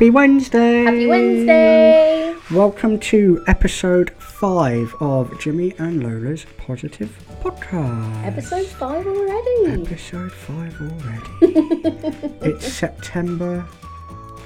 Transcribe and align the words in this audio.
Happy 0.00 0.08
Wednesday. 0.08 0.84
Happy 0.84 1.06
Wednesday. 1.06 2.34
Welcome 2.52 2.98
to 3.00 3.44
episode 3.46 4.12
five 4.12 4.94
of 4.98 5.38
Jimmy 5.38 5.74
and 5.78 6.02
Lola's 6.02 6.46
Positive 6.56 7.14
Podcast. 7.42 8.24
Episode 8.24 8.64
five 8.64 9.06
already. 9.06 9.82
Episode 9.82 10.32
five 10.32 10.74
already. 10.80 11.28
it's 12.40 12.66
September. 12.72 13.66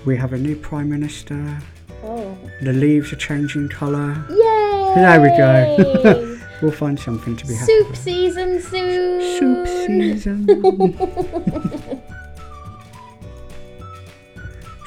We 0.05 0.17
have 0.17 0.33
a 0.33 0.39
new 0.39 0.57
Prime 0.57 0.91
Minister. 0.91 1.57
Oh. 2.03 2.37
The 2.63 2.73
leaves 2.73 3.13
are 3.13 3.17
changing 3.17 3.69
colour. 3.69 4.27
Yay! 4.31 4.93
There 4.97 5.21
we 5.23 5.29
go. 5.29 6.31
We'll 6.63 6.73
find 6.73 6.99
something 6.99 7.37
to 7.37 7.47
be 7.47 7.55
happy 7.55 7.67
Soup 7.67 7.91
with. 7.91 7.99
season 7.99 8.63
soon. 8.63 9.39
Soup 9.39 9.67
season. 9.87 10.47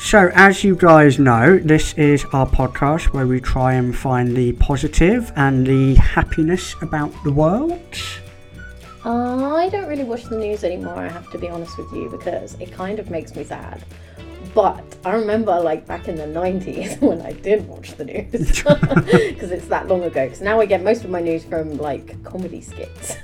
so, 0.08 0.32
as 0.36 0.64
you 0.64 0.74
guys 0.74 1.20
know, 1.20 1.60
this 1.60 1.94
is 1.96 2.24
our 2.32 2.48
podcast 2.48 3.12
where 3.12 3.28
we 3.28 3.42
try 3.42 3.74
and 3.74 3.94
find 3.94 4.38
the 4.38 4.54
positive 4.54 5.34
and 5.36 5.68
the 5.68 5.96
happiness 5.96 6.74
about 6.82 7.12
the 7.26 7.32
world. 7.34 7.82
Uh, 9.04 9.54
I 9.54 9.68
don't 9.68 9.90
really 9.90 10.06
watch 10.06 10.24
the 10.24 10.38
news 10.38 10.64
anymore. 10.64 10.96
I 10.96 11.10
have 11.10 11.30
to 11.32 11.38
be 11.38 11.50
honest 11.50 11.78
with 11.78 11.92
you 11.92 12.10
because 12.10 12.54
it 12.54 12.72
kind 12.72 13.00
of 13.00 13.10
makes 13.10 13.36
me 13.36 13.44
sad. 13.44 13.84
But 14.56 14.96
I 15.04 15.14
remember, 15.14 15.60
like 15.60 15.86
back 15.86 16.08
in 16.08 16.16
the 16.16 16.24
'90s, 16.24 17.02
when 17.08 17.22
I 17.22 17.34
did 17.34 17.68
watch 17.68 17.98
the 17.98 18.06
news, 18.06 18.32
because 18.64 19.52
it's 19.52 19.68
that 19.68 19.90
long 19.90 20.04
ago. 20.04 20.24
Because 20.24 20.40
now 20.40 20.62
I 20.62 20.68
get 20.68 20.84
most 20.84 21.04
of 21.04 21.10
my 21.10 21.20
news 21.20 21.44
from 21.44 21.78
like 21.80 22.24
comedy 22.24 22.62
skits. 22.62 23.18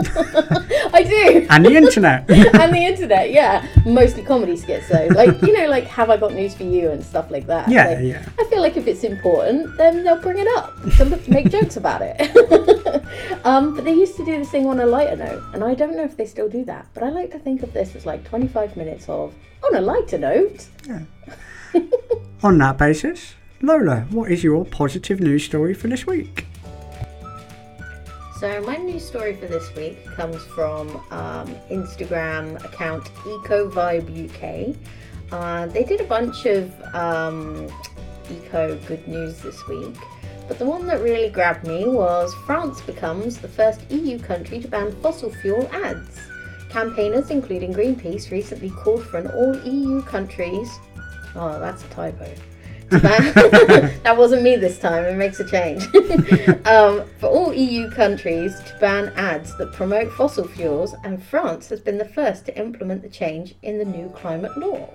I 0.92 1.02
do. 1.02 1.46
And 1.50 1.64
the 1.64 1.74
internet. 1.74 2.30
and 2.30 2.74
the 2.74 2.84
internet, 2.86 3.32
yeah, 3.32 3.66
mostly 3.84 4.22
comedy 4.22 4.56
skits 4.56 4.88
though. 4.88 5.08
Like 5.08 5.40
you 5.42 5.52
know, 5.52 5.68
like 5.68 5.84
have 5.84 6.10
I 6.10 6.16
got 6.16 6.32
news 6.32 6.54
for 6.54 6.64
you 6.64 6.90
and 6.90 7.04
stuff 7.04 7.30
like 7.30 7.46
that. 7.46 7.68
Yeah, 7.68 7.88
Like, 7.88 8.04
yeah. 8.04 8.24
I 8.38 8.44
feel 8.44 8.60
like 8.60 8.76
if 8.76 8.86
it's 8.86 9.04
important, 9.04 9.76
then 9.76 10.04
they'll 10.04 10.20
bring 10.20 10.38
it 10.38 10.48
up. 10.56 10.74
They'll 10.82 11.20
make 11.28 11.50
jokes 11.50 11.76
about 11.76 12.02
it. 12.02 12.20
um, 13.44 13.74
but 13.74 13.84
they 13.84 13.92
used 13.94 14.16
to 14.16 14.24
do 14.24 14.38
this 14.38 14.50
thing 14.50 14.66
on 14.66 14.80
a 14.80 14.86
lighter 14.86 15.16
note, 15.16 15.42
and 15.52 15.62
I 15.62 15.74
don't 15.74 15.96
know 15.96 16.04
if 16.04 16.16
they 16.16 16.26
still 16.26 16.48
do 16.48 16.64
that. 16.64 16.86
But 16.94 17.02
I 17.02 17.10
like 17.10 17.30
to 17.32 17.38
think 17.38 17.62
of 17.62 17.72
this 17.72 17.94
as 17.94 18.06
like 18.06 18.24
25 18.24 18.76
minutes 18.76 19.08
of 19.08 19.34
on 19.64 19.74
a 19.74 19.80
lighter 19.80 20.18
note. 20.18 20.66
Yeah. 20.86 21.02
on 22.42 22.58
that 22.58 22.78
basis, 22.78 23.34
Lola, 23.62 24.06
what 24.10 24.30
is 24.30 24.42
your 24.42 24.64
positive 24.64 25.20
news 25.20 25.44
story 25.44 25.74
for 25.74 25.88
this 25.88 26.06
week? 26.06 26.46
So 28.40 28.58
my 28.62 28.78
news 28.78 29.06
story 29.06 29.36
for 29.36 29.44
this 29.44 29.74
week 29.74 30.02
comes 30.16 30.42
from 30.42 30.88
um, 31.10 31.54
Instagram 31.70 32.64
account 32.64 33.04
EcoVibe 33.04 34.08
UK. 34.30 34.74
Uh, 35.30 35.66
they 35.66 35.84
did 35.84 36.00
a 36.00 36.04
bunch 36.04 36.46
of 36.46 36.72
um, 36.94 37.70
eco 38.30 38.78
good 38.86 39.06
news 39.06 39.42
this 39.42 39.68
week, 39.68 39.94
but 40.48 40.58
the 40.58 40.64
one 40.64 40.86
that 40.86 41.02
really 41.02 41.28
grabbed 41.28 41.66
me 41.66 41.86
was 41.86 42.32
France 42.46 42.80
becomes 42.80 43.36
the 43.36 43.46
first 43.46 43.82
EU 43.90 44.18
country 44.18 44.58
to 44.58 44.68
ban 44.68 44.90
fossil 45.02 45.28
fuel 45.28 45.68
ads. 45.70 46.18
Campaigners, 46.70 47.28
including 47.28 47.74
Greenpeace, 47.74 48.30
recently 48.30 48.70
called 48.70 49.04
for 49.04 49.18
an 49.18 49.26
all 49.32 49.54
EU 49.70 50.00
countries. 50.04 50.78
Oh, 51.34 51.60
that's 51.60 51.84
a 51.84 51.88
typo. 51.88 52.34
that 54.02 54.14
wasn't 54.16 54.42
me 54.42 54.56
this 54.56 54.78
time. 54.78 55.04
It 55.04 55.16
makes 55.16 55.38
a 55.40 55.44
change. 55.44 55.84
um, 56.66 57.04
for 57.18 57.26
all 57.26 57.54
EU 57.54 57.90
countries 57.90 58.54
to 58.60 58.76
ban 58.80 59.12
ads 59.16 59.56
that 59.58 59.72
promote 59.72 60.12
fossil 60.12 60.46
fuels, 60.46 60.94
and 61.04 61.22
France 61.22 61.68
has 61.68 61.80
been 61.80 61.98
the 61.98 62.04
first 62.08 62.46
to 62.46 62.58
implement 62.58 63.02
the 63.02 63.08
change 63.08 63.54
in 63.62 63.78
the 63.78 63.84
new 63.84 64.08
climate 64.10 64.56
law. 64.58 64.88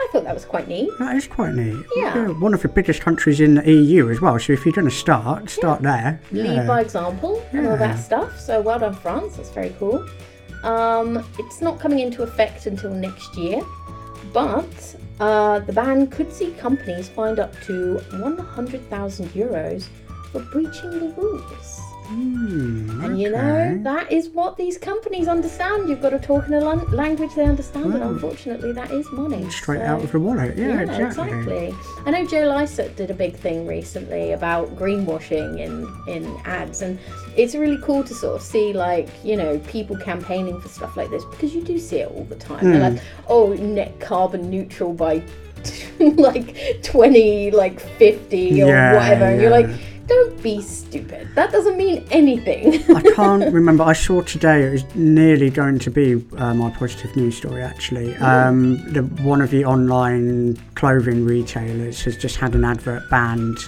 I 0.00 0.08
thought 0.12 0.24
that 0.24 0.34
was 0.34 0.44
quite 0.44 0.66
neat. 0.66 0.90
That 0.98 1.16
is 1.16 1.26
quite 1.26 1.54
neat. 1.54 1.84
Yeah. 1.96 2.28
One 2.28 2.52
of 2.54 2.62
the 2.62 2.68
biggest 2.68 3.00
countries 3.00 3.40
in 3.40 3.54
the 3.56 3.70
EU 3.70 4.10
as 4.10 4.20
well. 4.20 4.38
So 4.38 4.52
if 4.52 4.64
you're 4.64 4.72
going 4.72 4.88
to 4.88 4.94
start, 4.94 5.48
start 5.50 5.82
there. 5.82 6.20
Lead 6.32 6.56
Yeah. 6.56 6.66
by 6.66 6.80
example 6.80 7.44
and 7.52 7.66
all 7.66 7.76
that 7.76 7.98
stuff. 7.98 8.38
So 8.38 8.60
well 8.60 8.78
done, 8.78 8.94
France. 8.94 9.36
That's 9.36 9.50
very 9.50 9.74
cool. 9.78 10.06
Um, 10.62 11.24
it's 11.38 11.60
not 11.60 11.78
coming 11.78 12.00
into 12.00 12.22
effect 12.22 12.66
until 12.66 12.90
next 12.90 13.36
year, 13.36 13.62
but 14.32 14.96
uh, 15.20 15.60
the 15.60 15.72
ban 15.72 16.06
could 16.08 16.32
see 16.32 16.52
companies 16.52 17.08
fined 17.08 17.38
up 17.38 17.52
to 17.62 17.98
100,000 18.18 19.28
euros 19.28 19.86
for 20.32 20.40
breaching 20.40 20.90
the 20.90 21.14
rules. 21.16 21.83
Hmm, 22.06 23.00
And 23.02 23.18
you 23.20 23.30
know, 23.30 23.78
that 23.82 24.12
is 24.12 24.28
what 24.28 24.56
these 24.56 24.76
companies 24.76 25.26
understand. 25.26 25.88
You've 25.88 26.02
got 26.02 26.10
to 26.10 26.18
talk 26.18 26.46
in 26.46 26.54
a 26.54 26.60
language 26.60 27.34
they 27.34 27.44
understand, 27.44 27.94
and 27.94 28.02
unfortunately, 28.02 28.72
that 28.72 28.90
is 28.90 29.10
money. 29.12 29.48
Straight 29.50 29.78
So- 29.80 29.84
out 29.86 30.04
of 30.04 30.12
the 30.12 30.20
wallet. 30.20 30.56
Yeah, 30.56 30.68
yeah, 30.68 30.80
exactly. 30.82 31.28
exactly. 31.28 31.74
I 32.06 32.10
know 32.10 32.26
Joe 32.26 32.44
Lycett 32.46 32.96
did 32.96 33.10
a 33.10 33.14
big 33.14 33.34
thing 33.36 33.66
recently 33.66 34.32
about 34.32 34.76
greenwashing 34.76 35.58
in 35.58 35.86
in 36.06 36.36
ads, 36.44 36.82
and 36.82 36.98
it's 37.36 37.54
really 37.54 37.78
cool 37.82 38.04
to 38.04 38.14
sort 38.14 38.36
of 38.36 38.42
see 38.42 38.72
like 38.74 39.08
you 39.24 39.36
know 39.36 39.58
people 39.66 39.96
campaigning 39.96 40.60
for 40.60 40.68
stuff 40.68 40.96
like 40.96 41.10
this 41.10 41.24
because 41.24 41.54
you 41.54 41.62
do 41.62 41.78
see 41.78 42.00
it 42.00 42.10
all 42.14 42.24
the 42.24 42.36
time. 42.36 42.64
They're 42.70 42.74
Hmm. 42.90 42.94
like, 42.96 43.02
oh, 43.28 43.54
net 43.54 43.98
carbon 43.98 44.50
neutral 44.50 44.92
by 44.92 45.22
like 46.00 46.82
twenty, 46.82 47.50
like 47.50 47.80
fifty 47.80 48.62
or 48.62 48.66
Yeah, 48.68 48.94
whatever, 48.94 49.24
and 49.24 49.40
you're 49.40 49.50
like. 49.50 49.68
Don't 50.06 50.42
be 50.42 50.60
stupid. 50.60 51.28
That 51.34 51.50
doesn't 51.50 51.76
mean 51.76 52.06
anything. 52.10 52.82
I 52.94 53.02
can't 53.14 53.52
remember. 53.52 53.84
I 53.84 53.94
saw 53.94 54.20
today 54.22 54.66
it 54.66 54.72
was 54.72 54.94
nearly 54.94 55.50
going 55.50 55.78
to 55.80 55.90
be 55.90 56.24
uh, 56.36 56.54
my 56.54 56.70
positive 56.70 57.14
news 57.16 57.36
story. 57.36 57.62
Actually, 57.62 58.14
um, 58.16 58.76
the, 58.92 59.02
one 59.22 59.40
of 59.40 59.50
the 59.50 59.64
online 59.64 60.56
clothing 60.74 61.24
retailers 61.24 62.02
has 62.02 62.16
just 62.16 62.36
had 62.36 62.54
an 62.54 62.64
advert 62.64 63.08
banned 63.08 63.58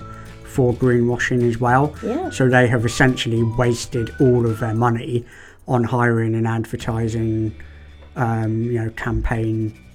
for 0.44 0.74
greenwashing 0.74 1.48
as 1.48 1.58
well. 1.58 1.94
Yeah. 2.02 2.30
So 2.30 2.48
they 2.48 2.66
have 2.68 2.84
essentially 2.84 3.42
wasted 3.42 4.10
all 4.20 4.46
of 4.46 4.60
their 4.60 4.74
money 4.74 5.24
on 5.68 5.84
hiring 5.84 6.34
and 6.34 6.46
advertising, 6.46 7.54
um, 8.14 8.62
you 8.62 8.84
know, 8.84 8.90
campaign 8.90 9.85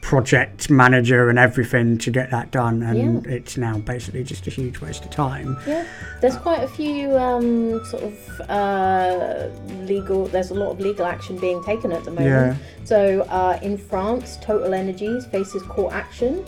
project 0.00 0.70
manager 0.70 1.28
and 1.28 1.38
everything 1.38 1.98
to 1.98 2.10
get 2.10 2.30
that 2.30 2.50
done, 2.50 2.82
and 2.82 3.26
it's 3.26 3.56
now 3.56 3.78
basically 3.78 4.24
just 4.24 4.46
a 4.46 4.50
huge 4.50 4.80
waste 4.80 5.04
of 5.04 5.10
time. 5.10 5.56
Yeah, 5.66 5.86
there's 6.20 6.36
quite 6.36 6.62
a 6.62 6.68
few 6.68 7.16
um, 7.16 7.84
sort 7.84 8.04
of 8.04 8.40
uh, 8.48 9.48
legal. 9.84 10.26
There's 10.26 10.50
a 10.50 10.54
lot 10.54 10.70
of 10.70 10.80
legal 10.80 11.04
action 11.04 11.38
being 11.38 11.62
taken 11.64 11.92
at 11.92 12.04
the 12.04 12.10
moment. 12.10 12.56
Yeah. 12.58 12.84
So 12.84 13.22
uh, 13.22 13.58
in 13.62 13.76
France, 13.76 14.38
Total 14.40 14.72
Energies 14.72 15.26
faces 15.26 15.62
court 15.62 15.92
action 15.92 16.44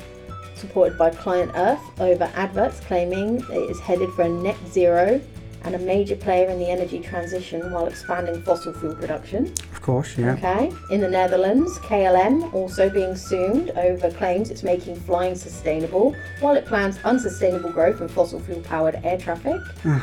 supported 0.55 0.97
by 0.99 1.11
Client 1.11 1.51
Earth 1.55 2.01
over 2.01 2.31
adverts 2.35 2.81
claiming 2.81 3.41
it 3.51 3.71
is 3.71 3.81
headed 3.81 4.11
for 4.11 4.23
a 4.23 4.29
net 4.29 4.59
zero 4.69 5.21
and 5.65 5.75
a 5.75 5.79
major 5.79 6.17
player 6.17 6.49
in 6.49 6.59
the 6.59 6.69
energy 6.69 7.01
transition 7.01 7.71
while 7.73 7.87
expanding 7.87 8.43
fossil 8.43 8.73
fuel 8.73 8.95
production. 8.95 9.53
Of 9.73 9.83
course, 9.83 10.17
yeah. 10.17 10.35
Okay. 10.35 10.73
In 10.91 11.01
the 11.01 11.09
Netherlands, 11.09 11.79
KLM 11.79 12.53
also 12.55 12.89
being 12.89 13.17
sued 13.17 13.71
over 13.71 14.11
claims 14.11 14.51
it's 14.51 14.63
making 14.63 14.97
flying 14.97 15.35
sustainable 15.35 16.15
while 16.41 16.57
it 16.57 16.67
plans 16.67 16.99
unsustainable 17.05 17.73
growth 17.73 18.01
in 18.01 18.09
fossil 18.09 18.41
fuel 18.41 18.61
powered 18.63 19.01
air 19.05 19.19
traffic. 19.19 19.61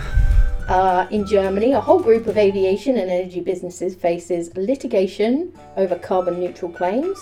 Uh, 0.68 1.08
in 1.12 1.26
Germany, 1.26 1.72
a 1.72 1.80
whole 1.80 2.00
group 2.00 2.28
of 2.28 2.38
aviation 2.38 2.98
and 2.98 3.10
energy 3.10 3.40
businesses 3.40 3.96
faces 3.96 4.54
litigation 4.58 5.54
over 5.78 5.96
carbon 5.96 6.42
neutral 6.42 6.70
claims. 6.70 7.18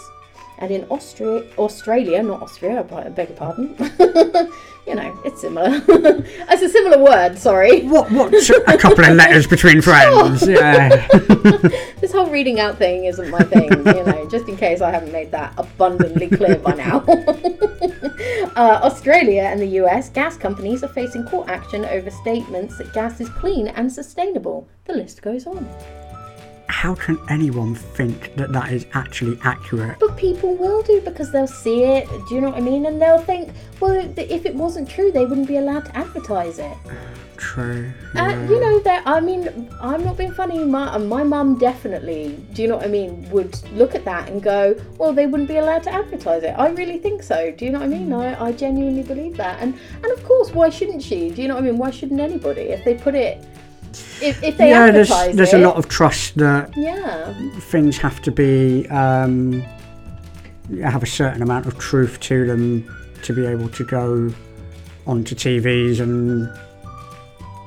And 0.60 0.72
in 0.72 0.86
Austria, 0.90 1.44
Australia, 1.58 2.24
not 2.24 2.42
Austria, 2.42 2.86
I 2.92 3.10
beg 3.10 3.30
your 3.30 3.38
pardon. 3.38 3.76
you 4.88 4.96
know, 4.96 5.20
it's 5.26 5.42
similar. 5.42 5.82
it's 5.88 6.62
a 6.62 6.70
similar 6.70 7.04
word, 7.04 7.38
sorry. 7.38 7.84
What? 7.84 8.10
What's 8.12 8.50
a 8.50 8.78
couple 8.78 9.04
of 9.04 9.16
letters 9.16 9.48
between 9.48 9.82
friends? 9.90 10.48
Yeah. 10.48 11.08
This 12.00 12.12
whole 12.12 12.30
reading 12.30 12.60
out 12.60 12.78
thing 12.78 13.06
isn't 13.06 13.30
my 13.30 13.44
thing, 13.44 13.70
you 13.70 14.04
know, 14.04 14.28
just 14.30 14.48
in 14.48 14.56
case 14.56 14.82
I 14.82 14.92
haven't 14.92 15.12
made 15.12 15.32
that 15.32 15.54
abundantly 15.58 16.30
clear 16.30 16.56
by 16.56 16.74
now. 16.76 17.04
uh, 18.56 18.80
Australia 18.84 19.42
and 19.44 19.60
the 19.60 19.80
US 19.84 20.10
gas 20.10 20.38
companies 20.38 20.84
are 20.84 20.90
facing 20.90 21.26
court 21.26 21.50
action 21.50 21.84
over 21.86 22.10
statements 22.10 22.78
that 22.78 22.94
gas 22.94 23.20
is 23.20 23.30
clean 23.30 23.68
and 23.70 23.92
sustainable. 23.92 24.68
The 24.86 24.94
list 24.94 25.22
goes 25.22 25.48
on. 25.48 25.68
How 26.68 26.96
can 26.96 27.20
anyone 27.30 27.76
think 27.76 28.36
that 28.36 28.52
that 28.52 28.72
is 28.72 28.86
actually 28.94 29.38
accurate? 29.44 29.98
But 30.00 30.18
people 30.18 30.56
will 30.56 30.82
do 30.82 31.02
because 31.02 31.32
they'll 31.32 31.48
see 31.48 31.84
it, 31.84 32.08
do 32.28 32.36
you 32.36 32.42
know 32.42 32.50
what 32.50 32.58
I 32.58 32.62
mean? 32.62 32.86
And 32.86 33.02
they'll 33.02 33.20
think, 33.20 33.52
well, 33.80 33.94
if 34.18 34.46
it 34.46 34.56
wasn't 34.56 34.90
true, 34.90 35.12
they 35.12 35.26
wouldn't 35.26 35.48
be 35.48 35.58
allowed 35.58 35.86
to 35.86 35.98
advertise 35.98 36.60
it. 36.60 36.78
True. 37.38 37.92
Uh, 38.16 38.30
you 38.50 38.60
know 38.62 38.80
that 38.80 39.04
I 39.06 39.20
mean 39.20 39.70
I'm 39.82 40.04
not 40.04 40.18
being 40.18 40.32
funny. 40.32 40.64
My 40.64 40.98
my 40.98 41.24
mum 41.24 41.58
definitely, 41.58 42.42
do 42.54 42.62
you 42.62 42.68
know 42.68 42.78
what 42.78 42.86
I 42.86 42.88
mean? 42.88 43.30
Would 43.30 43.62
look 43.74 43.94
at 43.94 44.06
that 44.06 44.30
and 44.30 44.42
go, 44.42 44.76
well, 44.98 45.12
they 45.14 45.26
wouldn't 45.26 45.50
be 45.50 45.58
allowed 45.58 45.84
to 45.84 45.94
advertise 45.94 46.44
it. 46.44 46.56
I 46.58 46.70
really 46.70 46.98
think 46.98 47.24
so. 47.24 47.52
Do 47.52 47.66
you 47.66 47.72
know 47.72 47.80
what 47.80 47.86
I 47.86 47.90
mean? 47.90 48.14
I, 48.14 48.42
I 48.42 48.52
genuinely 48.52 49.04
believe 49.04 49.36
that. 49.38 49.60
And 49.60 49.78
and 50.02 50.12
of 50.14 50.24
course, 50.24 50.52
why 50.52 50.70
shouldn't 50.70 51.04
she? 51.04 51.30
Do 51.30 51.42
you 51.42 51.48
know 51.48 51.56
what 51.56 51.64
I 51.64 51.68
mean? 51.68 51.78
Why 51.78 51.92
shouldn't 51.92 52.22
anybody 52.22 52.62
if 52.62 52.86
they 52.86 52.96
put 52.96 53.16
it? 53.16 53.46
If, 54.22 54.44
if 54.44 54.58
they 54.58 54.70
yeah, 54.70 54.92
there's 54.92 55.10
there's 55.10 55.54
it, 55.54 55.62
a 55.62 55.68
lot 55.68 55.76
of 55.76 55.88
trust 55.88 56.36
that 56.36 56.76
yeah, 56.76 57.34
things 57.62 57.98
have 57.98 58.22
to 58.24 58.32
be 58.32 58.88
um, 58.90 59.62
have 60.82 61.04
a 61.04 61.08
certain 61.08 61.42
amount 61.42 61.66
of 61.66 61.78
truth 61.78 62.20
to 62.22 62.46
them 62.46 62.96
to 63.24 63.34
be 63.34 63.46
able 63.46 63.70
to 63.70 63.84
go 63.84 64.34
onto 65.08 65.36
TVs 65.36 66.00
and 66.00 66.50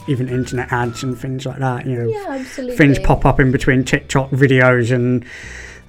even 0.08 0.28
internet 0.28 0.72
ads 0.72 1.02
and 1.02 1.19
things 1.19 1.46
like 1.46 1.58
that. 1.58 1.86
You 1.86 1.96
know, 1.96 2.08
Yeah, 2.08 2.26
absolutely. 2.40 2.76
things 2.76 2.98
pop 2.98 3.26
up 3.26 3.38
in 3.38 3.52
between 3.52 3.84
TikTok 3.84 4.30
videos 4.30 4.90
and 4.90 5.25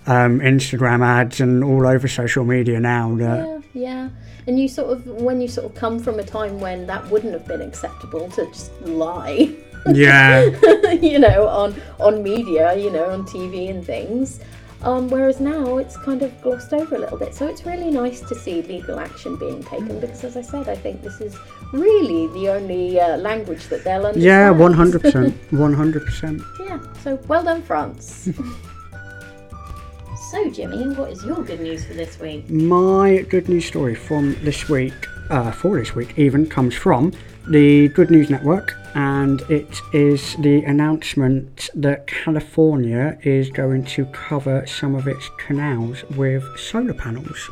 um, 0.05 0.39
Instagram 0.39 1.05
ads 1.05 1.39
and 1.39 1.63
all 1.63 1.87
over 1.87 2.07
social 2.07 2.43
media 2.43 2.79
now. 2.79 3.15
That, 3.15 3.63
Yeah, 3.73 3.81
yeah. 3.81 4.09
And 4.47 4.59
you 4.59 4.67
sort 4.67 4.91
of, 4.91 5.05
when 5.05 5.41
you 5.41 5.47
sort 5.47 5.67
of 5.67 5.75
come 5.75 5.99
from 5.99 6.19
a 6.19 6.23
time 6.23 6.59
when 6.59 6.87
that 6.87 7.07
wouldn't 7.09 7.33
have 7.33 7.47
been 7.47 7.61
acceptable 7.61 8.29
to 8.31 8.45
just 8.47 8.71
lie, 8.81 9.55
yeah, 9.87 10.45
you 11.01 11.19
know, 11.19 11.47
on 11.47 11.75
on 11.99 12.23
media, 12.23 12.75
you 12.75 12.91
know, 12.91 13.09
on 13.09 13.23
TV 13.25 13.69
and 13.69 13.85
things. 13.85 14.39
Um, 14.81 15.09
whereas 15.09 15.41
now 15.41 15.77
it's 15.77 15.97
kind 15.97 16.21
of 16.21 16.41
glossed 16.41 16.71
over 16.71 16.95
a 16.95 16.99
little 16.99 17.17
bit. 17.17 17.35
So 17.35 17.47
it's 17.47 17.65
really 17.65 17.91
nice 17.91 18.21
to 18.21 18.35
see 18.35 18.61
legal 18.61 18.97
action 18.97 19.35
being 19.35 19.61
taken 19.61 19.99
because, 19.99 20.23
as 20.23 20.37
I 20.37 20.41
said, 20.41 20.69
I 20.69 20.75
think 20.75 21.01
this 21.01 21.19
is 21.19 21.35
really 21.73 22.27
the 22.27 22.49
only 22.49 22.99
uh, 22.99 23.17
language 23.17 23.67
that 23.67 23.83
they'll 23.83 24.05
understand. 24.05 24.23
yeah, 24.23 24.49
one 24.65 24.73
hundred 24.73 25.01
percent, 25.01 25.35
one 25.51 25.73
hundred 25.73 26.05
percent. 26.05 26.41
Yeah, 26.61 26.79
so 27.03 27.19
well 27.27 27.43
done, 27.43 27.61
France. 27.61 28.29
so, 30.31 30.49
Jimmy, 30.49 30.95
what 30.95 31.11
is 31.11 31.25
your 31.25 31.43
good 31.43 31.59
news 31.59 31.85
for 31.85 31.93
this 31.93 32.17
week? 32.17 32.49
My 32.49 33.25
good 33.29 33.49
news 33.49 33.65
story 33.65 33.95
from 33.95 34.37
this 34.45 34.69
week, 34.69 34.93
uh, 35.29 35.51
for 35.51 35.77
this 35.77 35.93
week 35.93 36.17
even, 36.17 36.47
comes 36.47 36.73
from 36.73 37.11
the 37.49 37.87
Good 37.89 38.11
News 38.11 38.29
Network, 38.29 38.75
and 38.93 39.41
it 39.49 39.81
is 39.93 40.35
the 40.37 40.63
announcement 40.63 41.69
that 41.73 42.07
California 42.07 43.17
is 43.23 43.49
going 43.49 43.85
to 43.85 44.05
cover 44.05 44.65
some 44.67 44.95
of 44.95 45.07
its 45.07 45.29
canals 45.37 46.03
with 46.11 46.43
solar 46.59 46.93
panels. 46.93 47.49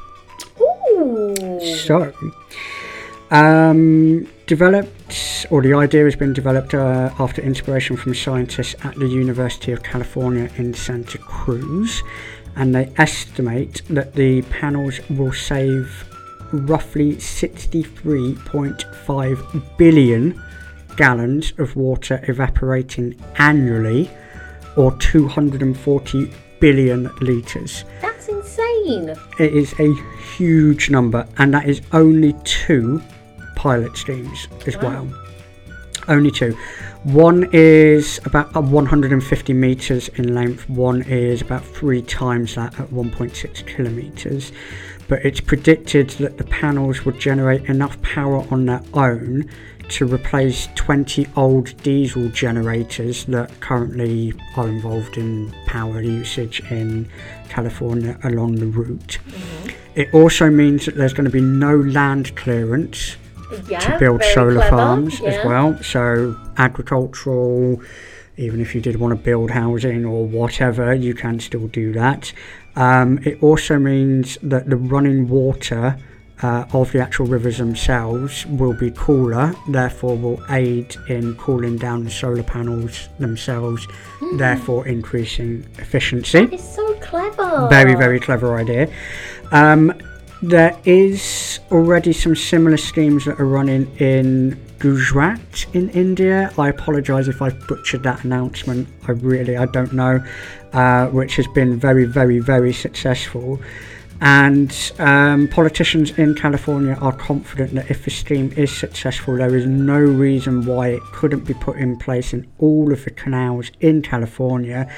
Ooh. 0.62 1.60
So, 1.78 2.14
um, 3.32 4.28
developed, 4.46 5.48
or 5.50 5.62
the 5.62 5.74
idea 5.74 6.04
has 6.06 6.16
been 6.16 6.34
developed 6.34 6.74
uh, 6.74 7.10
after 7.20 7.42
inspiration 7.42 7.98
from 7.98 8.14
scientists 8.14 8.76
at 8.84 8.96
the 8.96 9.08
University 9.08 9.72
of 9.72 9.84
California 9.84 10.50
in 10.58 10.74
Santa 10.74 11.18
Cruz, 11.18 12.04
and 12.56 12.74
they 12.74 12.92
estimate 12.98 13.82
that 13.90 14.14
the 14.14 14.44
panels 14.44 15.00
will 15.10 15.34
save 15.34 16.06
roughly 16.52 17.16
63.5 17.16 19.78
billion 19.78 20.42
gallons 20.96 21.54
of 21.58 21.76
water 21.76 22.20
evaporating 22.28 23.16
annually, 23.38 24.10
or 24.76 24.92
240 24.98 26.32
billion 26.60 27.10
litres. 27.22 27.84
That's 28.02 28.28
insane. 28.28 29.10
It 29.40 29.54
is 29.54 29.74
a 29.80 29.94
huge 30.38 30.90
number, 30.90 31.26
and 31.38 31.54
that 31.54 31.68
is 31.70 31.82
only 31.94 32.34
two 32.44 33.02
pilot 33.56 33.96
streams 33.98 34.48
as 34.66 34.76
Wow. 34.78 34.84
well. 34.84 35.08
Only 36.08 36.32
two. 36.32 36.56
One 37.08 37.50
is 37.54 38.20
about 38.26 38.54
uh, 38.54 38.60
150 38.60 39.54
meters 39.54 40.10
in 40.10 40.36
length, 40.36 40.70
one 40.70 41.04
is 41.04 41.42
about 41.42 41.64
three 41.64 42.02
times 42.02 42.56
that 42.56 42.78
at 42.78 42.90
1.6 42.90 43.66
kilometers. 43.66 44.52
But 45.08 45.24
it's 45.24 45.40
predicted 45.40 46.10
that 46.20 46.38
the 46.38 46.44
panels 46.44 47.06
would 47.06 47.18
generate 47.18 47.64
enough 47.70 48.02
power 48.02 48.46
on 48.52 48.66
their 48.66 48.82
own 48.94 49.50
to 49.88 50.06
replace 50.06 50.68
20 50.76 51.28
old 51.38 51.82
diesel 51.82 52.28
generators 52.28 53.24
that 53.28 53.58
currently 53.62 54.34
are 54.58 54.68
involved 54.68 55.18
in 55.18 55.56
power 55.66 56.02
usage 56.02 56.60
in 56.70 57.08
California 57.48 58.20
along 58.26 58.56
the 58.56 58.66
route. 58.66 59.20
It 59.96 60.14
also 60.14 60.50
means 60.50 60.86
that 60.86 60.96
there's 60.96 61.14
going 61.14 61.24
to 61.24 61.32
be 61.32 61.40
no 61.40 61.74
land 61.78 62.36
clearance 62.36 63.16
Yeah. 63.70 63.80
to 63.80 63.98
build 63.98 64.22
solar 64.26 64.56
clever, 64.56 64.76
farms 64.76 65.22
as 65.22 65.46
well. 65.46 65.82
So 65.82 66.36
agricultural, 66.58 67.82
even 68.38 68.60
if 68.62 68.76
you 68.76 68.82
did 68.82 68.98
want 68.98 69.12
to 69.18 69.24
build 69.24 69.52
housing 69.52 70.06
or 70.06 70.26
whatever, 70.26 70.94
you 70.94 71.14
can 71.14 71.40
still 71.40 71.68
do 71.68 71.92
that. 71.94 72.34
Um, 72.76 73.20
it 73.24 73.42
also 73.42 73.80
means 73.80 74.38
that 74.44 74.70
the 74.70 74.78
running 74.78 75.28
water 75.28 75.98
uh, 76.44 76.66
of 76.72 76.92
the 76.92 77.00
actual 77.02 77.26
rivers 77.26 77.58
themselves 77.58 78.46
will 78.46 78.74
be 78.74 78.92
cooler, 78.92 79.56
therefore 79.70 80.16
will 80.16 80.40
aid 80.52 80.96
in 81.10 81.34
cooling 81.36 81.78
down 81.78 82.04
the 82.04 82.12
solar 82.12 82.44
panels 82.44 83.10
themselves, 83.18 83.88
Hmm. 84.20 84.38
therefore 84.38 84.88
increasing 84.88 85.66
efficiency. 85.80 86.48
It's 86.52 86.76
so 86.76 86.94
clever. 86.96 87.68
Very, 87.72 87.96
very 87.96 88.20
clever 88.20 88.56
idea. 88.56 88.88
Um, 89.52 89.92
there 90.44 90.78
is 90.86 91.60
already 91.72 92.14
some 92.14 92.36
similar 92.36 92.78
schemes 92.78 93.26
that 93.26 93.40
are 93.40 93.46
running 93.48 93.92
in 93.98 94.60
Gujarat 94.80 95.66
in 95.74 95.90
India. 95.90 96.52
I 96.58 96.70
apologise 96.70 97.28
if 97.28 97.42
I've 97.42 97.68
butchered 97.68 98.04
that 98.04 98.24
announcement. 98.24 98.88
I 99.08 99.12
really, 99.12 99.58
I 99.58 99.66
don't 99.66 99.94
know, 99.94 100.24
uh, 100.74 101.08
which 101.08 101.36
has 101.36 101.48
been 101.48 101.80
very, 101.80 102.06
very, 102.06 102.40
very 102.40 102.74
successful. 102.74 103.60
And 104.20 104.76
um, 104.98 105.48
politicians 105.48 106.18
in 106.18 106.34
California 106.34 106.98
are 107.00 107.12
confident 107.12 107.76
that 107.76 107.92
if 107.92 108.04
the 108.04 108.10
scheme 108.10 108.52
is 108.58 108.76
successful, 108.76 109.38
there 109.38 109.56
is 109.56 109.68
no 109.68 110.00
reason 110.00 110.66
why 110.66 110.90
it 110.90 111.04
couldn't 111.14 111.46
be 111.46 111.54
put 111.54 111.78
in 111.78 111.98
place 111.98 112.34
in 112.34 112.48
all 112.58 112.92
of 112.92 113.04
the 113.04 113.12
canals 113.12 113.72
in 113.80 114.02
California, 114.02 114.92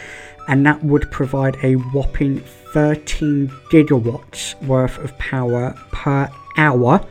and 0.47 0.65
that 0.65 0.81
would 0.83 1.11
provide 1.11 1.57
a 1.63 1.73
whopping 1.73 2.39
13 2.73 3.49
gigawatts 3.71 4.61
worth 4.63 4.97
of 4.99 5.17
power 5.17 5.75
per 5.91 6.29
hour, 6.55 7.05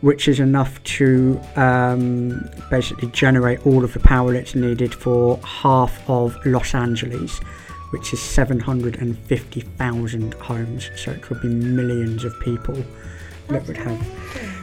which 0.00 0.28
is 0.28 0.40
enough 0.40 0.82
to 0.84 1.38
um, 1.56 2.48
basically 2.70 3.08
generate 3.08 3.66
all 3.66 3.84
of 3.84 3.92
the 3.92 4.00
power 4.00 4.32
that's 4.32 4.54
needed 4.54 4.94
for 4.94 5.38
half 5.44 6.08
of 6.08 6.34
Los 6.46 6.74
Angeles 6.74 7.38
which 7.90 8.12
is 8.12 8.20
750,000 8.22 10.34
homes. 10.34 10.90
So 10.96 11.12
it 11.12 11.22
could 11.22 11.40
be 11.42 11.48
millions 11.48 12.24
of 12.24 12.38
people 12.40 12.84
that 13.48 13.66
would 13.66 13.76
have 13.76 14.00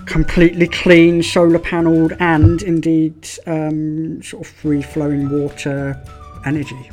completely 0.06 0.68
clean, 0.68 1.22
solar 1.22 1.60
panelled, 1.60 2.14
and 2.20 2.62
indeed 2.62 3.28
um, 3.46 4.24
sort 4.24 4.48
of 4.48 4.54
free 4.54 4.82
flowing 4.82 5.30
water 5.30 6.02
energy. 6.46 6.90